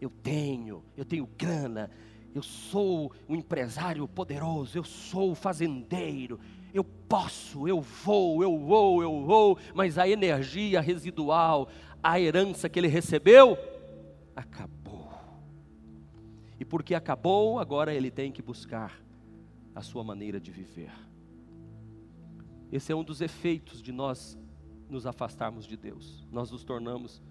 [0.00, 1.90] eu tenho, eu tenho grana,
[2.34, 6.38] eu sou um empresário poderoso, eu sou fazendeiro,
[6.74, 11.68] eu posso, eu vou, eu vou, eu vou, mas a energia residual,
[12.02, 13.56] a herança que ele recebeu,
[14.36, 14.77] acabou.
[16.68, 19.00] Porque acabou, agora ele tem que buscar
[19.74, 20.92] a sua maneira de viver.
[22.70, 24.38] Esse é um dos efeitos de nós
[24.88, 26.26] nos afastarmos de Deus.
[26.30, 27.22] Nós nos tornamos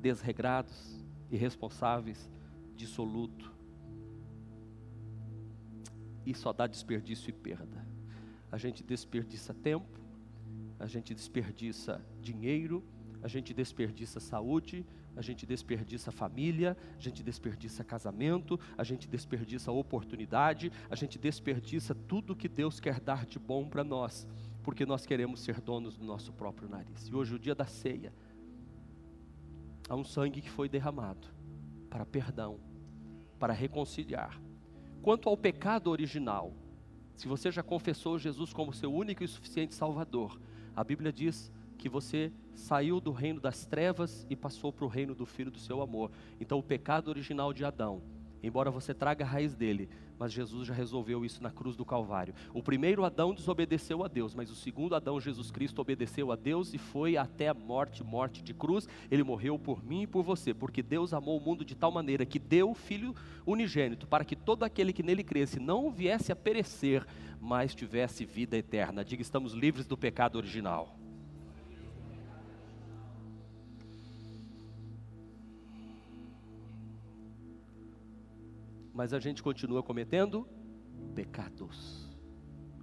[0.00, 2.30] desregrados, irresponsáveis,
[2.76, 3.52] dissoluto.
[6.24, 7.86] E só dá desperdício e perda.
[8.50, 9.98] A gente desperdiça tempo,
[10.78, 12.84] a gente desperdiça dinheiro,
[13.22, 14.86] a gente desperdiça saúde,
[15.18, 21.92] a gente desperdiça família, a gente desperdiça casamento, a gente desperdiça oportunidade, a gente desperdiça
[21.92, 24.28] tudo que Deus quer dar de bom para nós,
[24.62, 27.08] porque nós queremos ser donos do nosso próprio nariz.
[27.08, 28.12] E hoje, o dia da ceia,
[29.88, 31.26] há um sangue que foi derramado
[31.90, 32.60] para perdão,
[33.40, 34.40] para reconciliar.
[35.02, 36.54] Quanto ao pecado original,
[37.16, 40.40] se você já confessou Jesus como seu único e suficiente Salvador,
[40.76, 45.14] a Bíblia diz que você saiu do reino das trevas e passou para o reino
[45.14, 46.10] do Filho do seu amor.
[46.40, 48.02] Então, o pecado original de Adão,
[48.42, 49.88] embora você traga a raiz dele,
[50.18, 52.34] mas Jesus já resolveu isso na cruz do Calvário.
[52.52, 56.74] O primeiro Adão desobedeceu a Deus, mas o segundo Adão, Jesus Cristo, obedeceu a Deus
[56.74, 58.88] e foi até a morte morte de cruz.
[59.10, 62.26] Ele morreu por mim e por você, porque Deus amou o mundo de tal maneira
[62.26, 63.14] que deu o Filho
[63.46, 67.06] unigênito, para que todo aquele que nele cresce não viesse a perecer,
[67.40, 69.04] mas tivesse vida eterna.
[69.04, 70.97] Diga, estamos livres do pecado original.
[78.98, 80.44] Mas a gente continua cometendo
[81.14, 82.10] pecados,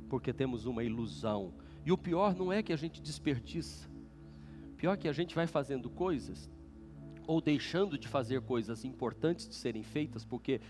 [0.08, 1.54] porque temos uma ilusão.
[1.86, 3.90] E o pior não é que a gente desperdiça,
[4.78, 6.50] pior é que a gente vai fazendo coisas,
[7.28, 10.62] ou deixando de fazer coisas importantes de serem feitas, porque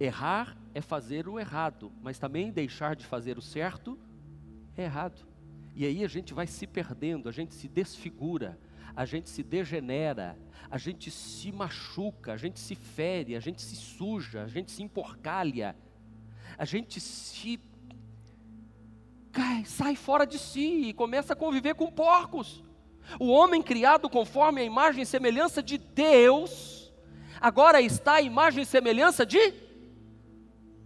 [0.00, 3.96] errar é fazer o errado, mas também deixar de fazer o certo
[4.76, 5.24] é errado.
[5.76, 8.58] E aí a gente vai se perdendo, a gente se desfigura,
[8.98, 10.36] a gente se degenera,
[10.68, 14.82] a gente se machuca, a gente se fere, a gente se suja, a gente se
[14.82, 15.76] emporcalha,
[16.58, 17.60] a gente se
[19.30, 22.64] cai, sai fora de si e começa a conviver com porcos.
[23.20, 26.92] O homem criado conforme a imagem e semelhança de Deus,
[27.40, 29.54] agora está a imagem e semelhança de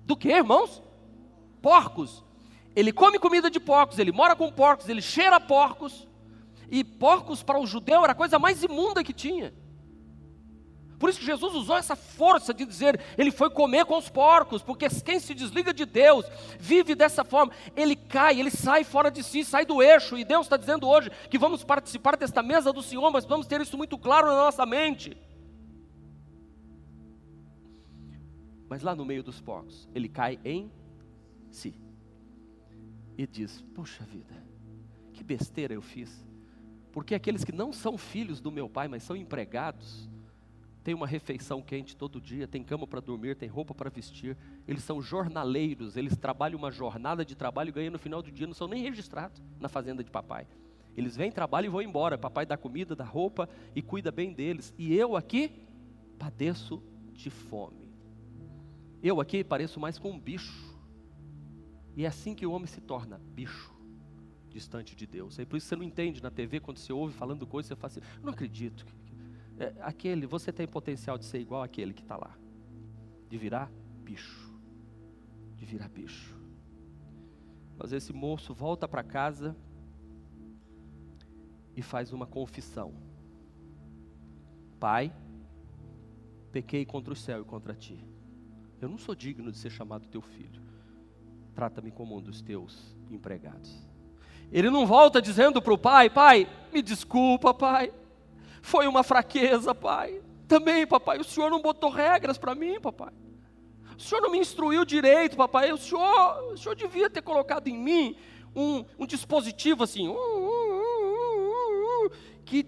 [0.04, 0.82] do que, irmãos?
[1.62, 2.22] Porcos.
[2.76, 6.06] Ele come comida de porcos, ele mora com porcos, ele cheira porcos.
[6.70, 9.52] E porcos para o judeu era a coisa mais imunda que tinha.
[11.02, 14.62] Por isso que Jesus usou essa força de dizer, ele foi comer com os porcos,
[14.62, 16.24] porque quem se desliga de Deus,
[16.60, 20.16] vive dessa forma, ele cai, ele sai fora de si, sai do eixo.
[20.16, 23.60] E Deus está dizendo hoje que vamos participar desta mesa do Senhor, mas vamos ter
[23.60, 25.16] isso muito claro na nossa mente.
[28.68, 30.70] Mas lá no meio dos porcos, ele cai em
[31.50, 31.74] si
[33.18, 34.34] e diz: Puxa vida,
[35.12, 36.24] que besteira eu fiz.
[36.92, 40.08] Porque aqueles que não são filhos do meu pai, mas são empregados,
[40.84, 44.36] têm uma refeição quente todo dia, tem cama para dormir, tem roupa para vestir.
[44.68, 48.46] Eles são jornaleiros, eles trabalham uma jornada de trabalho e ganham no final do dia,
[48.46, 50.46] não são nem registrados na fazenda de papai.
[50.96, 52.18] Eles vêm, trabalham e vão embora.
[52.18, 54.74] Papai dá comida, dá roupa e cuida bem deles.
[54.76, 55.50] E eu aqui
[56.18, 56.82] padeço
[57.14, 57.90] de fome.
[59.02, 60.70] Eu aqui pareço mais com um bicho.
[61.96, 63.71] E é assim que o homem se torna bicho,
[64.52, 65.38] distante de Deus.
[65.38, 67.76] É por isso que você não entende na TV, quando você ouve falando coisas, você
[67.76, 68.86] fala assim: não acredito.
[69.58, 72.36] É, aquele, você tem potencial de ser igual àquele que está lá,
[73.28, 73.70] de virar
[74.02, 74.52] bicho,
[75.56, 76.36] de virar bicho.
[77.76, 79.56] Mas esse moço volta para casa
[81.76, 82.94] e faz uma confissão:
[84.78, 85.14] Pai,
[86.50, 87.98] pequei contra o céu e contra ti.
[88.80, 90.72] Eu não sou digno de ser chamado teu filho
[91.54, 93.86] trata-me como um dos teus empregados.
[94.52, 97.92] Ele não volta dizendo para o pai: Pai, me desculpa, pai,
[98.60, 100.20] foi uma fraqueza, pai.
[100.46, 103.12] Também, papai, o senhor não botou regras para mim, papai.
[103.96, 105.72] O senhor não me instruiu direito, papai.
[105.72, 108.16] O senhor, o senhor devia ter colocado em mim
[108.54, 110.08] um, um dispositivo assim.
[110.08, 112.10] Uh, uh, uh,
[112.44, 112.66] que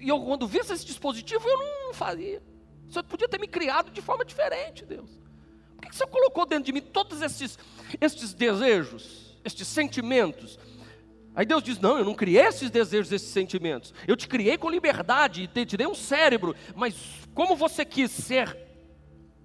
[0.00, 2.42] e eu, quando visse esse dispositivo, eu não faria.
[2.88, 5.10] O senhor podia ter me criado de forma diferente, Deus.
[5.76, 7.58] Por que o senhor colocou dentro de mim todos esses
[8.00, 10.58] estes desejos, estes sentimentos.
[11.34, 13.94] Aí Deus diz: Não, eu não criei esses desejos, esses sentimentos.
[14.06, 16.94] Eu te criei com liberdade, te, te dei um cérebro, mas
[17.34, 18.56] como você quis ser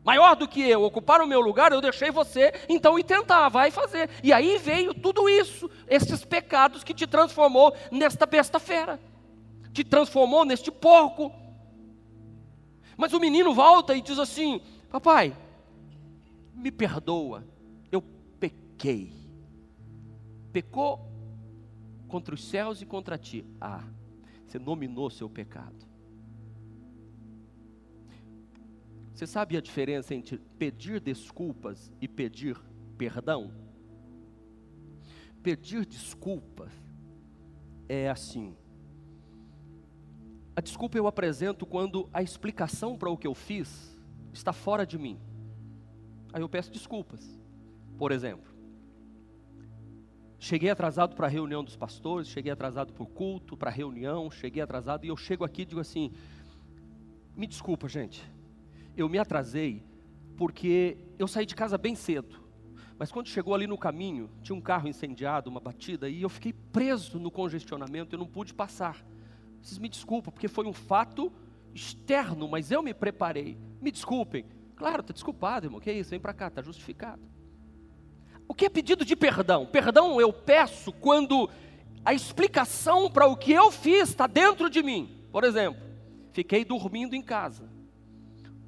[0.04, 3.72] maior do que eu, ocupar o meu lugar, eu deixei você então e tentar, vai
[3.72, 4.10] fazer.
[4.24, 9.00] E aí veio tudo isso, esses pecados que te transformou nesta besta fera,
[9.74, 11.34] te transformou neste porco.
[12.98, 15.36] Mas o menino volta e diz assim: Papai,
[16.54, 17.44] me perdoa
[18.76, 19.12] pequei.
[20.52, 21.00] Pecou
[22.08, 23.46] contra os céus e contra ti.
[23.60, 23.84] Ah,
[24.46, 25.86] você nominou seu pecado.
[29.14, 32.58] Você sabe a diferença entre pedir desculpas e pedir
[32.98, 33.54] perdão?
[35.42, 36.74] Pedir desculpas
[37.88, 38.58] é assim.
[40.56, 43.98] A desculpa eu apresento quando a explicação para o que eu fiz
[44.34, 45.20] está fora de mim.
[46.34, 47.40] Aí eu peço desculpas.
[47.98, 48.55] Por exemplo,
[50.40, 54.30] Cheguei atrasado para a reunião dos pastores, cheguei atrasado para o culto, para a reunião,
[54.30, 56.12] cheguei atrasado e eu chego aqui e digo assim:
[57.36, 58.24] me desculpa, gente,
[58.96, 59.84] eu me atrasei
[60.38, 62.44] porque eu saí de casa bem cedo,
[62.98, 66.54] mas quando chegou ali no caminho, tinha um carro incendiado, uma batida, e eu fiquei
[66.54, 69.06] preso no congestionamento, eu não pude passar.
[69.62, 71.32] Vocês me desculpem, porque foi um fato
[71.74, 73.58] externo, mas eu me preparei.
[73.82, 74.46] Me desculpem.
[74.76, 77.22] Claro, está desculpado, irmão, que é isso, vem para cá, está justificado.
[78.48, 79.66] O que é pedido de perdão?
[79.66, 81.50] Perdão eu peço quando
[82.04, 85.10] a explicação para o que eu fiz está dentro de mim.
[85.32, 85.82] Por exemplo,
[86.32, 87.68] fiquei dormindo em casa.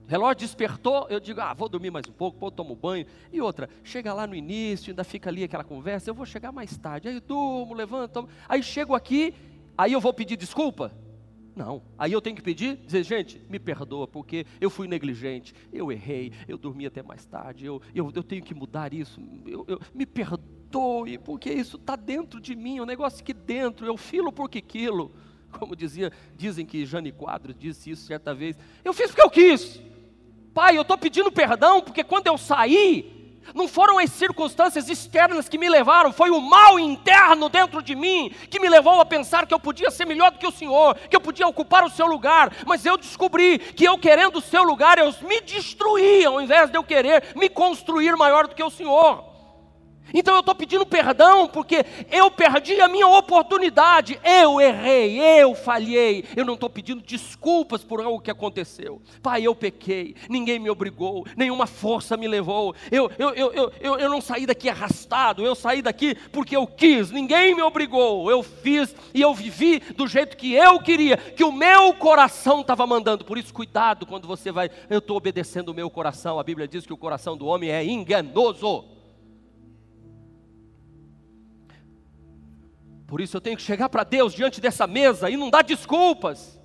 [0.05, 3.05] O relógio despertou, eu digo, ah, vou dormir mais um pouco, vou tomar banho.
[3.31, 6.77] E outra, chega lá no início, ainda fica ali aquela conversa, eu vou chegar mais
[6.77, 7.09] tarde.
[7.09, 8.29] Aí eu durmo, levanto, tomo.
[8.47, 9.33] aí chego aqui,
[9.77, 10.93] aí eu vou pedir desculpa?
[11.57, 11.81] Não.
[11.97, 16.31] Aí eu tenho que pedir, dizer, gente, me perdoa, porque eu fui negligente, eu errei,
[16.47, 20.05] eu dormi até mais tarde, eu, eu, eu tenho que mudar isso, eu, eu me
[20.05, 24.61] perdoe, porque isso está dentro de mim, o um negócio que dentro, eu filo porque
[24.61, 25.15] quilo.
[25.49, 28.55] Como dizia, dizem que Jane Quadros disse isso certa vez.
[28.85, 29.81] Eu fiz porque eu quis.
[30.53, 33.16] Pai, eu estou pedindo perdão, porque quando eu saí,
[33.53, 38.31] não foram as circunstâncias externas que me levaram, foi o mal interno dentro de mim
[38.49, 41.15] que me levou a pensar que eu podia ser melhor do que o Senhor, que
[41.15, 42.51] eu podia ocupar o seu lugar.
[42.65, 46.77] Mas eu descobri que eu querendo o seu lugar, eu me destruí ao invés de
[46.77, 49.26] eu querer me construir maior do que o Senhor.
[50.13, 56.25] Então eu estou pedindo perdão porque eu perdi a minha oportunidade, eu errei, eu falhei.
[56.35, 59.01] Eu não estou pedindo desculpas por algo que aconteceu.
[59.21, 62.75] Pai, eu pequei, ninguém me obrigou, nenhuma força me levou.
[62.91, 66.65] Eu, eu, eu, eu, eu, eu não saí daqui arrastado, eu saí daqui porque eu
[66.65, 68.29] quis, ninguém me obrigou.
[68.29, 72.85] Eu fiz e eu vivi do jeito que eu queria, que o meu coração estava
[72.87, 73.25] mandando.
[73.25, 76.39] Por isso, cuidado quando você vai, eu estou obedecendo o meu coração.
[76.39, 78.96] A Bíblia diz que o coração do homem é enganoso.
[83.07, 86.57] Por isso eu tenho que chegar para Deus diante dessa mesa e não dar desculpas.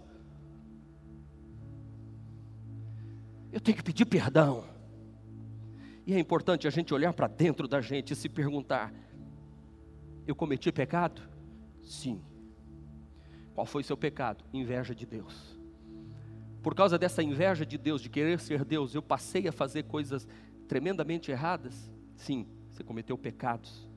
[3.63, 4.65] tenho que pedir perdão.
[6.07, 8.93] E é importante a gente olhar para dentro da gente e se perguntar:
[10.27, 11.23] eu cometi pecado?
[11.83, 12.21] Sim.
[13.55, 14.45] Qual foi seu pecado?
[14.53, 15.59] Inveja de Deus.
[16.63, 20.27] Por causa dessa inveja de Deus, de querer ser Deus, eu passei a fazer coisas
[20.69, 21.93] tremendamente erradas?
[22.17, 23.92] Sim, você cometeu pecados.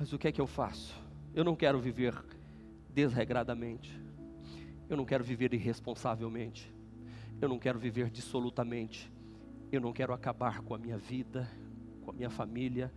[0.00, 0.98] Mas o que é que eu faço?
[1.34, 2.14] Eu não quero viver
[2.88, 4.00] desregradamente.
[4.88, 6.72] Eu não quero viver irresponsavelmente.
[7.38, 9.12] Eu não quero viver dissolutamente.
[9.70, 11.46] Eu não quero acabar com a minha vida,
[12.02, 12.90] com a minha família.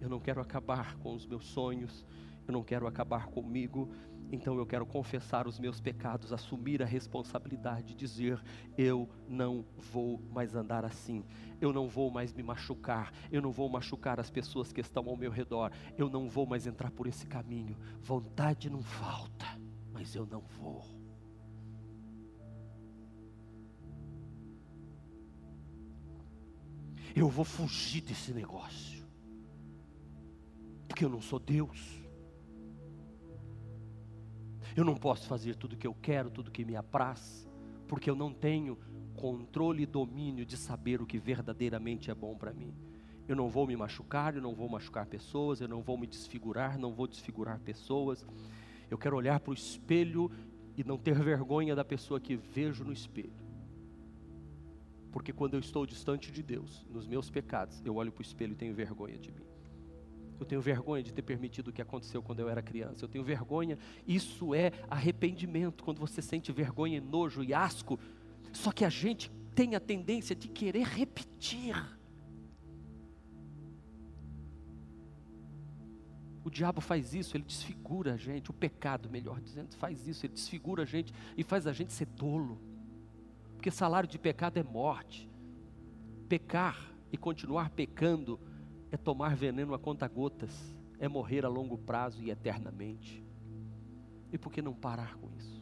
[0.00, 2.04] Eu não quero acabar com os meus sonhos.
[2.44, 3.88] Eu não quero acabar comigo.
[4.30, 8.42] Então eu quero confessar os meus pecados, assumir a responsabilidade, dizer:
[8.76, 11.24] eu não vou mais andar assim,
[11.60, 15.16] eu não vou mais me machucar, eu não vou machucar as pessoas que estão ao
[15.16, 17.76] meu redor, eu não vou mais entrar por esse caminho.
[18.02, 19.46] Vontade não falta,
[19.92, 20.84] mas eu não vou.
[27.16, 29.04] Eu vou fugir desse negócio,
[30.86, 31.97] porque eu não sou Deus.
[34.78, 37.44] Eu não posso fazer tudo o que eu quero, tudo que me apraz,
[37.88, 38.78] porque eu não tenho
[39.16, 42.72] controle e domínio de saber o que verdadeiramente é bom para mim.
[43.26, 46.78] Eu não vou me machucar, eu não vou machucar pessoas, eu não vou me desfigurar,
[46.78, 48.24] não vou desfigurar pessoas.
[48.88, 50.30] Eu quero olhar para o espelho
[50.76, 53.32] e não ter vergonha da pessoa que vejo no espelho.
[55.10, 58.52] Porque quando eu estou distante de Deus, nos meus pecados, eu olho para o espelho
[58.52, 59.47] e tenho vergonha de mim.
[60.38, 63.04] Eu tenho vergonha de ter permitido o que aconteceu quando eu era criança.
[63.04, 63.76] Eu tenho vergonha.
[64.06, 67.98] Isso é arrependimento, quando você sente vergonha, nojo e asco.
[68.52, 71.74] Só que a gente tem a tendência de querer repetir.
[76.44, 80.32] O diabo faz isso, ele desfigura a gente, o pecado, melhor dizendo, faz isso, ele
[80.32, 82.58] desfigura a gente e faz a gente ser tolo.
[83.54, 85.28] Porque salário de pecado é morte.
[86.28, 88.40] Pecar e continuar pecando
[88.90, 93.24] é tomar veneno a conta gotas, é morrer a longo prazo e eternamente.
[94.32, 95.58] E por que não parar com isso?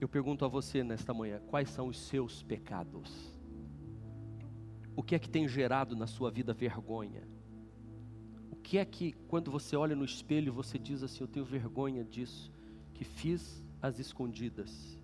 [0.00, 3.36] Eu pergunto a você nesta manhã: quais são os seus pecados?
[4.94, 7.26] O que é que tem gerado na sua vida vergonha?
[8.50, 12.04] O que é que, quando você olha no espelho, você diz assim: Eu tenho vergonha
[12.04, 12.52] disso,
[12.94, 14.97] que fiz as escondidas?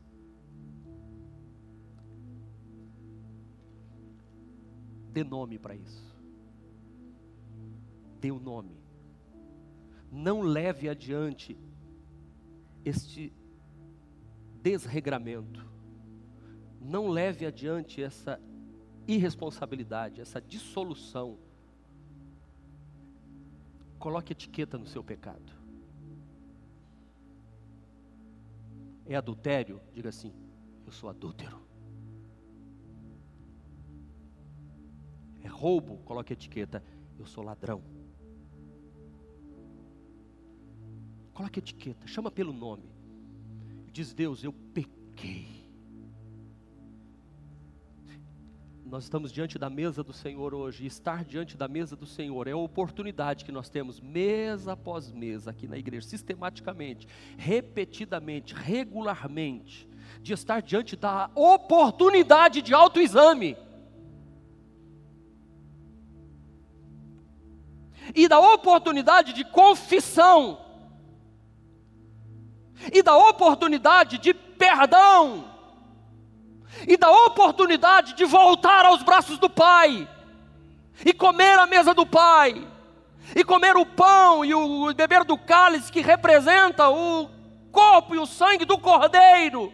[5.15, 6.12] Dê nome para isso.
[8.21, 8.77] Dê o um nome.
[10.11, 11.57] Não leve adiante
[12.85, 13.33] este
[14.61, 15.65] desregramento.
[16.81, 18.41] Não leve adiante essa
[19.07, 21.39] irresponsabilidade, essa dissolução.
[24.01, 25.53] Coloque etiqueta no seu pecado.
[29.07, 29.81] É adultério?
[29.93, 30.35] Diga assim:
[30.85, 31.64] eu sou adúltero.
[35.65, 36.85] Roubo, coloque a etiqueta.
[37.19, 37.83] Eu sou ladrão.
[41.33, 42.85] Coloque a etiqueta, chama pelo nome.
[43.91, 45.65] Diz Deus, eu pequei.
[48.85, 50.85] Nós estamos diante da mesa do Senhor hoje.
[50.85, 55.11] E estar diante da mesa do Senhor é a oportunidade que nós temos, mês após
[55.11, 57.09] mês, aqui na igreja, sistematicamente,
[57.39, 59.89] repetidamente, regularmente,
[60.21, 63.57] de estar diante da oportunidade de autoexame.
[68.15, 70.61] E da oportunidade de confissão,
[72.93, 75.45] e da oportunidade de perdão,
[76.87, 80.09] e da oportunidade de voltar aos braços do Pai,
[81.05, 82.67] e comer a mesa do Pai,
[83.35, 87.29] e comer o pão e o beber do cálice que representa o
[87.73, 89.73] corpo e o sangue do Cordeiro,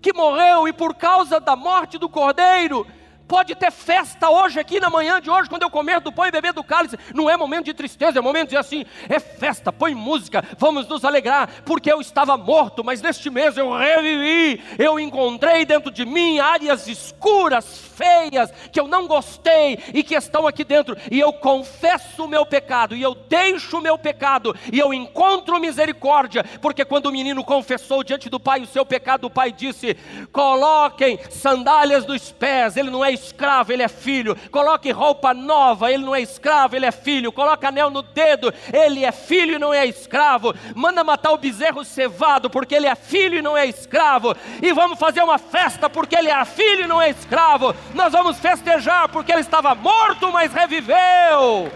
[0.00, 2.86] que morreu e por causa da morte do Cordeiro,
[3.26, 6.30] pode ter festa hoje, aqui na manhã de hoje, quando eu comer do pão e
[6.30, 6.98] beber do cálice.
[7.14, 11.04] Não é momento de tristeza, é momento de assim, é festa, põe música, vamos nos
[11.04, 16.40] alegrar, porque eu estava morto, mas neste mês eu revivi, eu encontrei dentro de mim
[16.40, 22.24] áreas escuras, feias, que eu não gostei e que estão aqui dentro, e eu confesso
[22.24, 27.06] o meu pecado, e eu deixo o meu pecado, e eu encontro misericórdia, porque quando
[27.06, 29.96] o menino confessou diante do pai o seu pecado, o pai disse:
[30.32, 36.04] coloquem sandálias dos pés, ele não é escravo, ele é filho, coloque roupa nova, ele
[36.04, 39.72] não é escravo, ele é filho, coloque anel no dedo, ele é filho e não
[39.72, 44.34] é escravo, manda matar o bezerro cevado, porque ele é filho e não é escravo,
[44.60, 48.38] e vamos fazer uma festa, porque ele é filho e não é escravo, nós vamos
[48.38, 51.70] festejar porque ele estava morto, mas reviveu.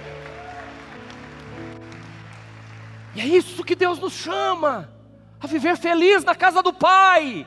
[3.15, 4.91] E é isso que Deus nos chama,
[5.41, 7.47] a viver feliz na casa do Pai.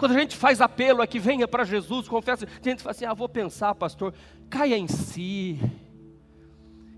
[0.00, 3.12] Quando a gente faz apelo aqui, venha para Jesus, confessa, a gente fala assim: ah,
[3.12, 4.14] vou pensar, pastor,
[4.48, 5.60] caia em si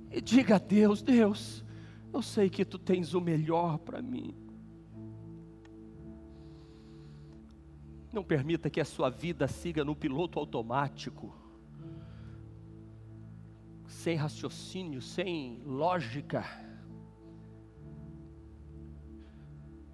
[0.09, 1.65] e diga a Deus: Deus,
[2.15, 4.33] eu sei que tu tens o melhor para mim.
[8.13, 11.35] Não permita que a sua vida siga no piloto automático,
[13.89, 16.45] sem raciocínio, sem lógica.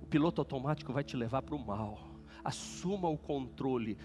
[0.02, 2.07] O piloto automático vai te levar para o mal.
[2.49, 3.99] Assuma o controle,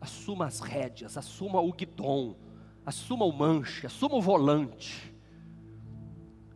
[0.00, 2.36] assuma as rédeas, assuma o guidão,
[2.86, 5.14] assuma o manche, assuma o volante.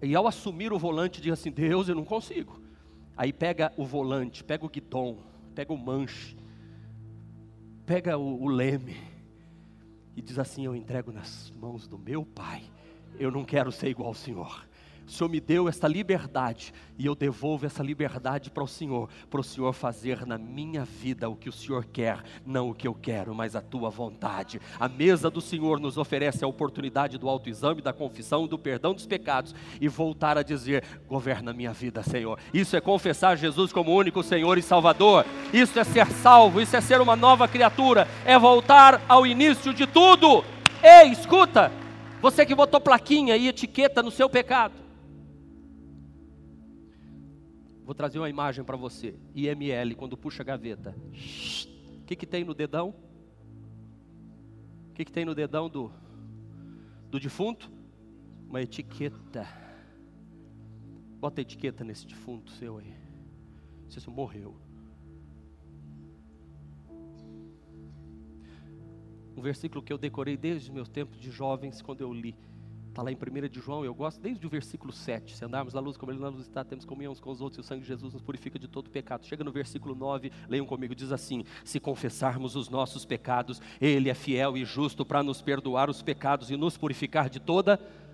[0.00, 2.58] E ao assumir o volante, diga assim: Deus, eu não consigo.
[3.14, 5.18] Aí pega o volante, pega o guidão,
[5.54, 6.34] pega o manche,
[7.84, 8.96] pega o, o leme
[10.16, 12.62] e diz assim: Eu entrego nas mãos do meu Pai.
[13.18, 14.66] Eu não quero ser igual ao Senhor.
[15.08, 19.40] O Senhor me deu esta liberdade e eu devolvo essa liberdade para o Senhor, para
[19.40, 22.92] o Senhor fazer na minha vida o que o Senhor quer, não o que eu
[22.92, 24.60] quero, mas a tua vontade.
[24.78, 29.06] A mesa do Senhor nos oferece a oportunidade do autoexame, da confissão, do perdão dos
[29.06, 32.38] pecados e voltar a dizer: governa minha vida, Senhor.
[32.52, 35.24] Isso é confessar Jesus como único Senhor e Salvador.
[35.54, 39.86] Isso é ser salvo, isso é ser uma nova criatura, é voltar ao início de
[39.86, 40.44] tudo.
[40.82, 41.72] Ei, escuta,
[42.20, 44.87] você que botou plaquinha e etiqueta no seu pecado.
[47.88, 49.18] Vou trazer uma imagem para você.
[49.34, 50.94] IML, quando puxa a gaveta.
[52.02, 52.94] O que, que tem no dedão?
[54.90, 55.90] O que, que tem no dedão do,
[57.10, 57.72] do defunto?
[58.46, 59.48] Uma etiqueta.
[61.18, 62.94] Bota a etiqueta nesse defunto seu aí.
[63.88, 64.54] Você morreu.
[69.34, 72.36] Um versículo que eu decorei desde os meus tempos de jovens, quando eu li.
[72.98, 75.36] Está lá em 1 de João, eu gosto desde o versículo 7.
[75.36, 77.58] Se andarmos na luz como Ele na luz está, temos comunhão uns com os outros
[77.58, 79.24] e o sangue de Jesus nos purifica de todo pecado.
[79.24, 84.14] Chega no versículo 9, leiam comigo, diz assim: Se confessarmos os nossos pecados, Ele é
[84.14, 88.07] fiel e justo para nos perdoar os pecados e nos purificar de toda pecado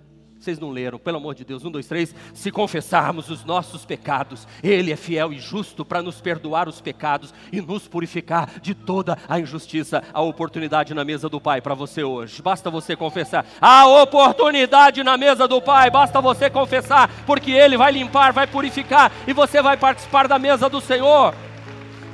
[0.45, 1.65] vocês não leram, pelo amor de Deus.
[1.65, 2.13] Um, dois, três.
[2.33, 7.33] Se confessarmos os nossos pecados, Ele é fiel e justo para nos perdoar os pecados
[7.51, 10.03] e nos purificar de toda a injustiça.
[10.13, 12.43] A oportunidade na mesa do Pai para você hoje.
[12.43, 13.43] Basta você confessar.
[13.59, 15.89] A oportunidade na mesa do Pai.
[15.89, 20.69] Basta você confessar, porque Ele vai limpar, vai purificar e você vai participar da mesa
[20.69, 21.33] do Senhor.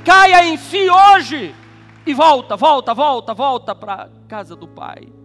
[0.06, 1.54] Caia em si hoje
[2.06, 5.21] e volta, volta, volta, volta para a casa do Pai.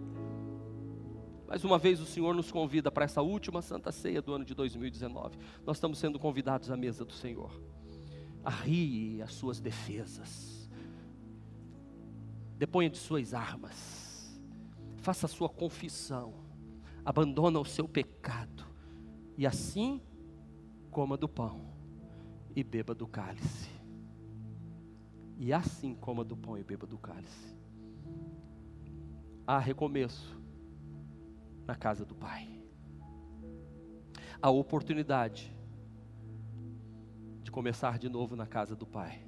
[1.48, 4.54] Mais uma vez o Senhor nos convida para essa última Santa Ceia do ano de
[4.54, 5.38] 2019.
[5.64, 7.50] Nós estamos sendo convidados à mesa do Senhor.
[8.44, 10.70] Arrie as suas defesas.
[12.58, 14.38] Deponha de suas armas.
[14.98, 16.34] Faça a sua confissão.
[17.02, 18.66] Abandona o seu pecado.
[19.34, 20.02] E assim
[20.90, 21.72] coma do pão
[22.54, 23.70] e beba do cálice.
[25.38, 27.56] E assim coma do pão e beba do cálice.
[29.46, 30.37] Há recomeço
[31.68, 32.48] na casa do Pai.
[34.40, 35.54] A oportunidade
[37.42, 39.22] de começar de novo na casa do Pai.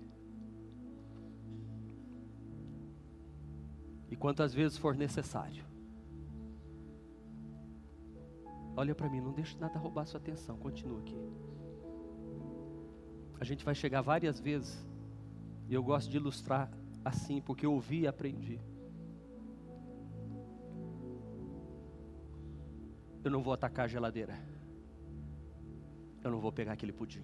[4.09, 5.65] E quantas vezes for necessário.
[8.75, 11.21] Olha para mim, não deixe nada roubar sua atenção, continua aqui.
[13.39, 14.87] A gente vai chegar várias vezes,
[15.69, 16.71] e eu gosto de ilustrar
[17.05, 18.59] assim, porque eu ouvi e aprendi.
[23.23, 24.39] Eu não vou atacar a geladeira.
[26.23, 27.23] Eu não vou pegar aquele pudim.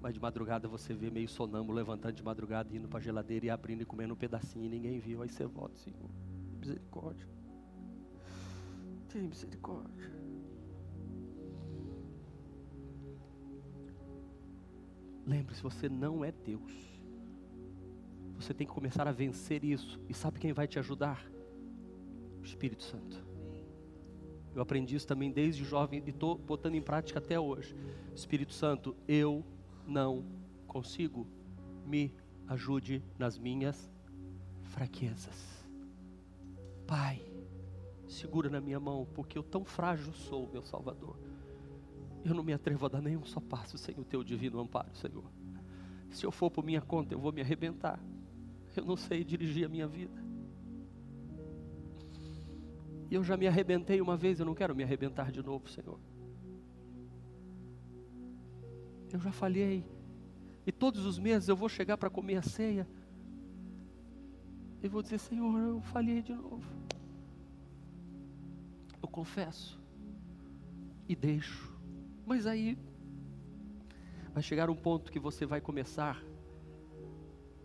[0.00, 3.50] Mas de madrugada você vê meio sonâmbulo levantando de madrugada, indo para a geladeira e
[3.50, 5.22] abrindo e comendo um pedacinho e ninguém viu.
[5.22, 6.08] Aí você volta, Senhor.
[6.60, 7.26] Misericórdia.
[9.08, 10.12] Tem misericórdia.
[15.26, 16.72] Lembre-se, você não é Deus.
[18.36, 20.00] Você tem que começar a vencer isso.
[20.08, 21.22] E sabe quem vai te ajudar?
[22.40, 23.26] O Espírito Santo.
[24.54, 27.74] Eu aprendi isso também desde jovem e estou botando em prática até hoje.
[28.14, 29.44] Espírito Santo, eu
[29.86, 30.24] não
[30.66, 31.26] consigo.
[31.86, 32.12] Me
[32.46, 33.90] ajude nas minhas
[34.62, 35.66] fraquezas.
[36.86, 37.22] Pai,
[38.06, 41.16] segura na minha mão, porque eu tão frágil sou, meu Salvador.
[42.24, 45.24] Eu não me atrevo a dar nenhum só passo sem o teu divino amparo, Senhor.
[46.10, 48.00] Se eu for por minha conta, eu vou me arrebentar.
[48.74, 50.27] Eu não sei dirigir a minha vida.
[53.10, 55.98] E eu já me arrebentei uma vez, eu não quero me arrebentar de novo, Senhor.
[59.12, 59.84] Eu já falhei.
[60.66, 62.86] E todos os meses eu vou chegar para comer a ceia.
[64.82, 66.70] E vou dizer, Senhor, eu falhei de novo.
[69.02, 69.80] Eu confesso.
[71.08, 71.74] E deixo.
[72.26, 72.78] Mas aí
[74.34, 76.22] vai chegar um ponto que você vai começar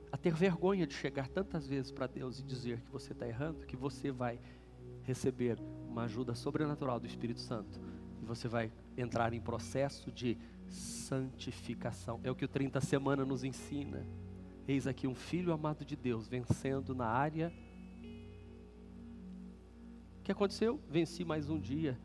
[0.10, 3.66] a ter vergonha de chegar tantas vezes para Deus e dizer que você está errando,
[3.66, 4.39] que você vai
[5.04, 7.80] receber uma ajuda sobrenatural do Espírito Santo
[8.22, 10.38] e você vai entrar em processo de
[10.68, 12.20] santificação.
[12.24, 14.06] É o que o 30 Semana nos ensina.
[14.68, 17.54] Eis aqui um filho amado de Deus vencendo na área.
[20.20, 20.80] O que aconteceu?
[20.89, 21.99] Venci mais um dia.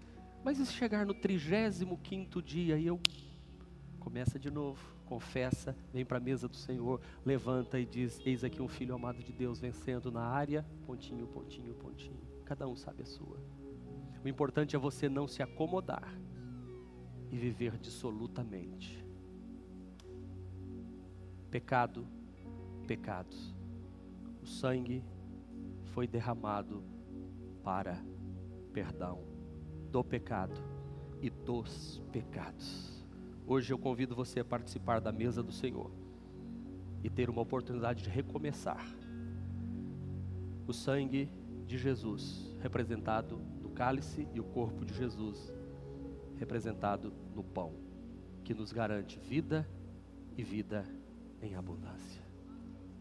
[0.44, 3.00] Mas e se chegar no 35 dia e eu
[4.00, 8.60] começa de novo, confessa, vem para a mesa do Senhor, levanta e diz: Eis aqui
[8.60, 12.37] um filho amado de Deus vencendo na área, pontinho, pontinho, pontinho.
[12.48, 13.38] Cada um sabe a sua.
[14.24, 16.18] O importante é você não se acomodar
[17.30, 19.04] e viver dissolutamente.
[21.50, 22.08] Pecado,
[22.86, 23.54] pecados.
[24.42, 25.04] O sangue
[25.92, 26.82] foi derramado
[27.62, 28.02] para
[28.72, 29.22] perdão
[29.92, 30.58] do pecado
[31.20, 33.04] e dos pecados.
[33.46, 35.90] Hoje eu convido você a participar da mesa do Senhor
[37.04, 38.86] e ter uma oportunidade de recomeçar.
[40.66, 41.30] O sangue
[41.68, 45.52] de Jesus, representado no cálice, e o corpo de Jesus,
[46.38, 47.74] representado no pão,
[48.42, 49.68] que nos garante vida
[50.36, 50.86] e vida
[51.42, 52.22] em abundância.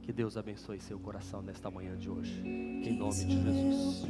[0.01, 4.05] Que Deus abençoe seu coração nesta manhã de hoje, em nome de Jesus.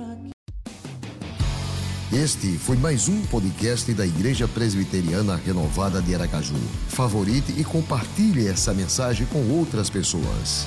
[2.12, 6.56] Este foi mais um podcast da Igreja Presbiteriana Renovada de Aracaju.
[6.90, 10.66] Favorite e compartilhe essa mensagem com outras pessoas.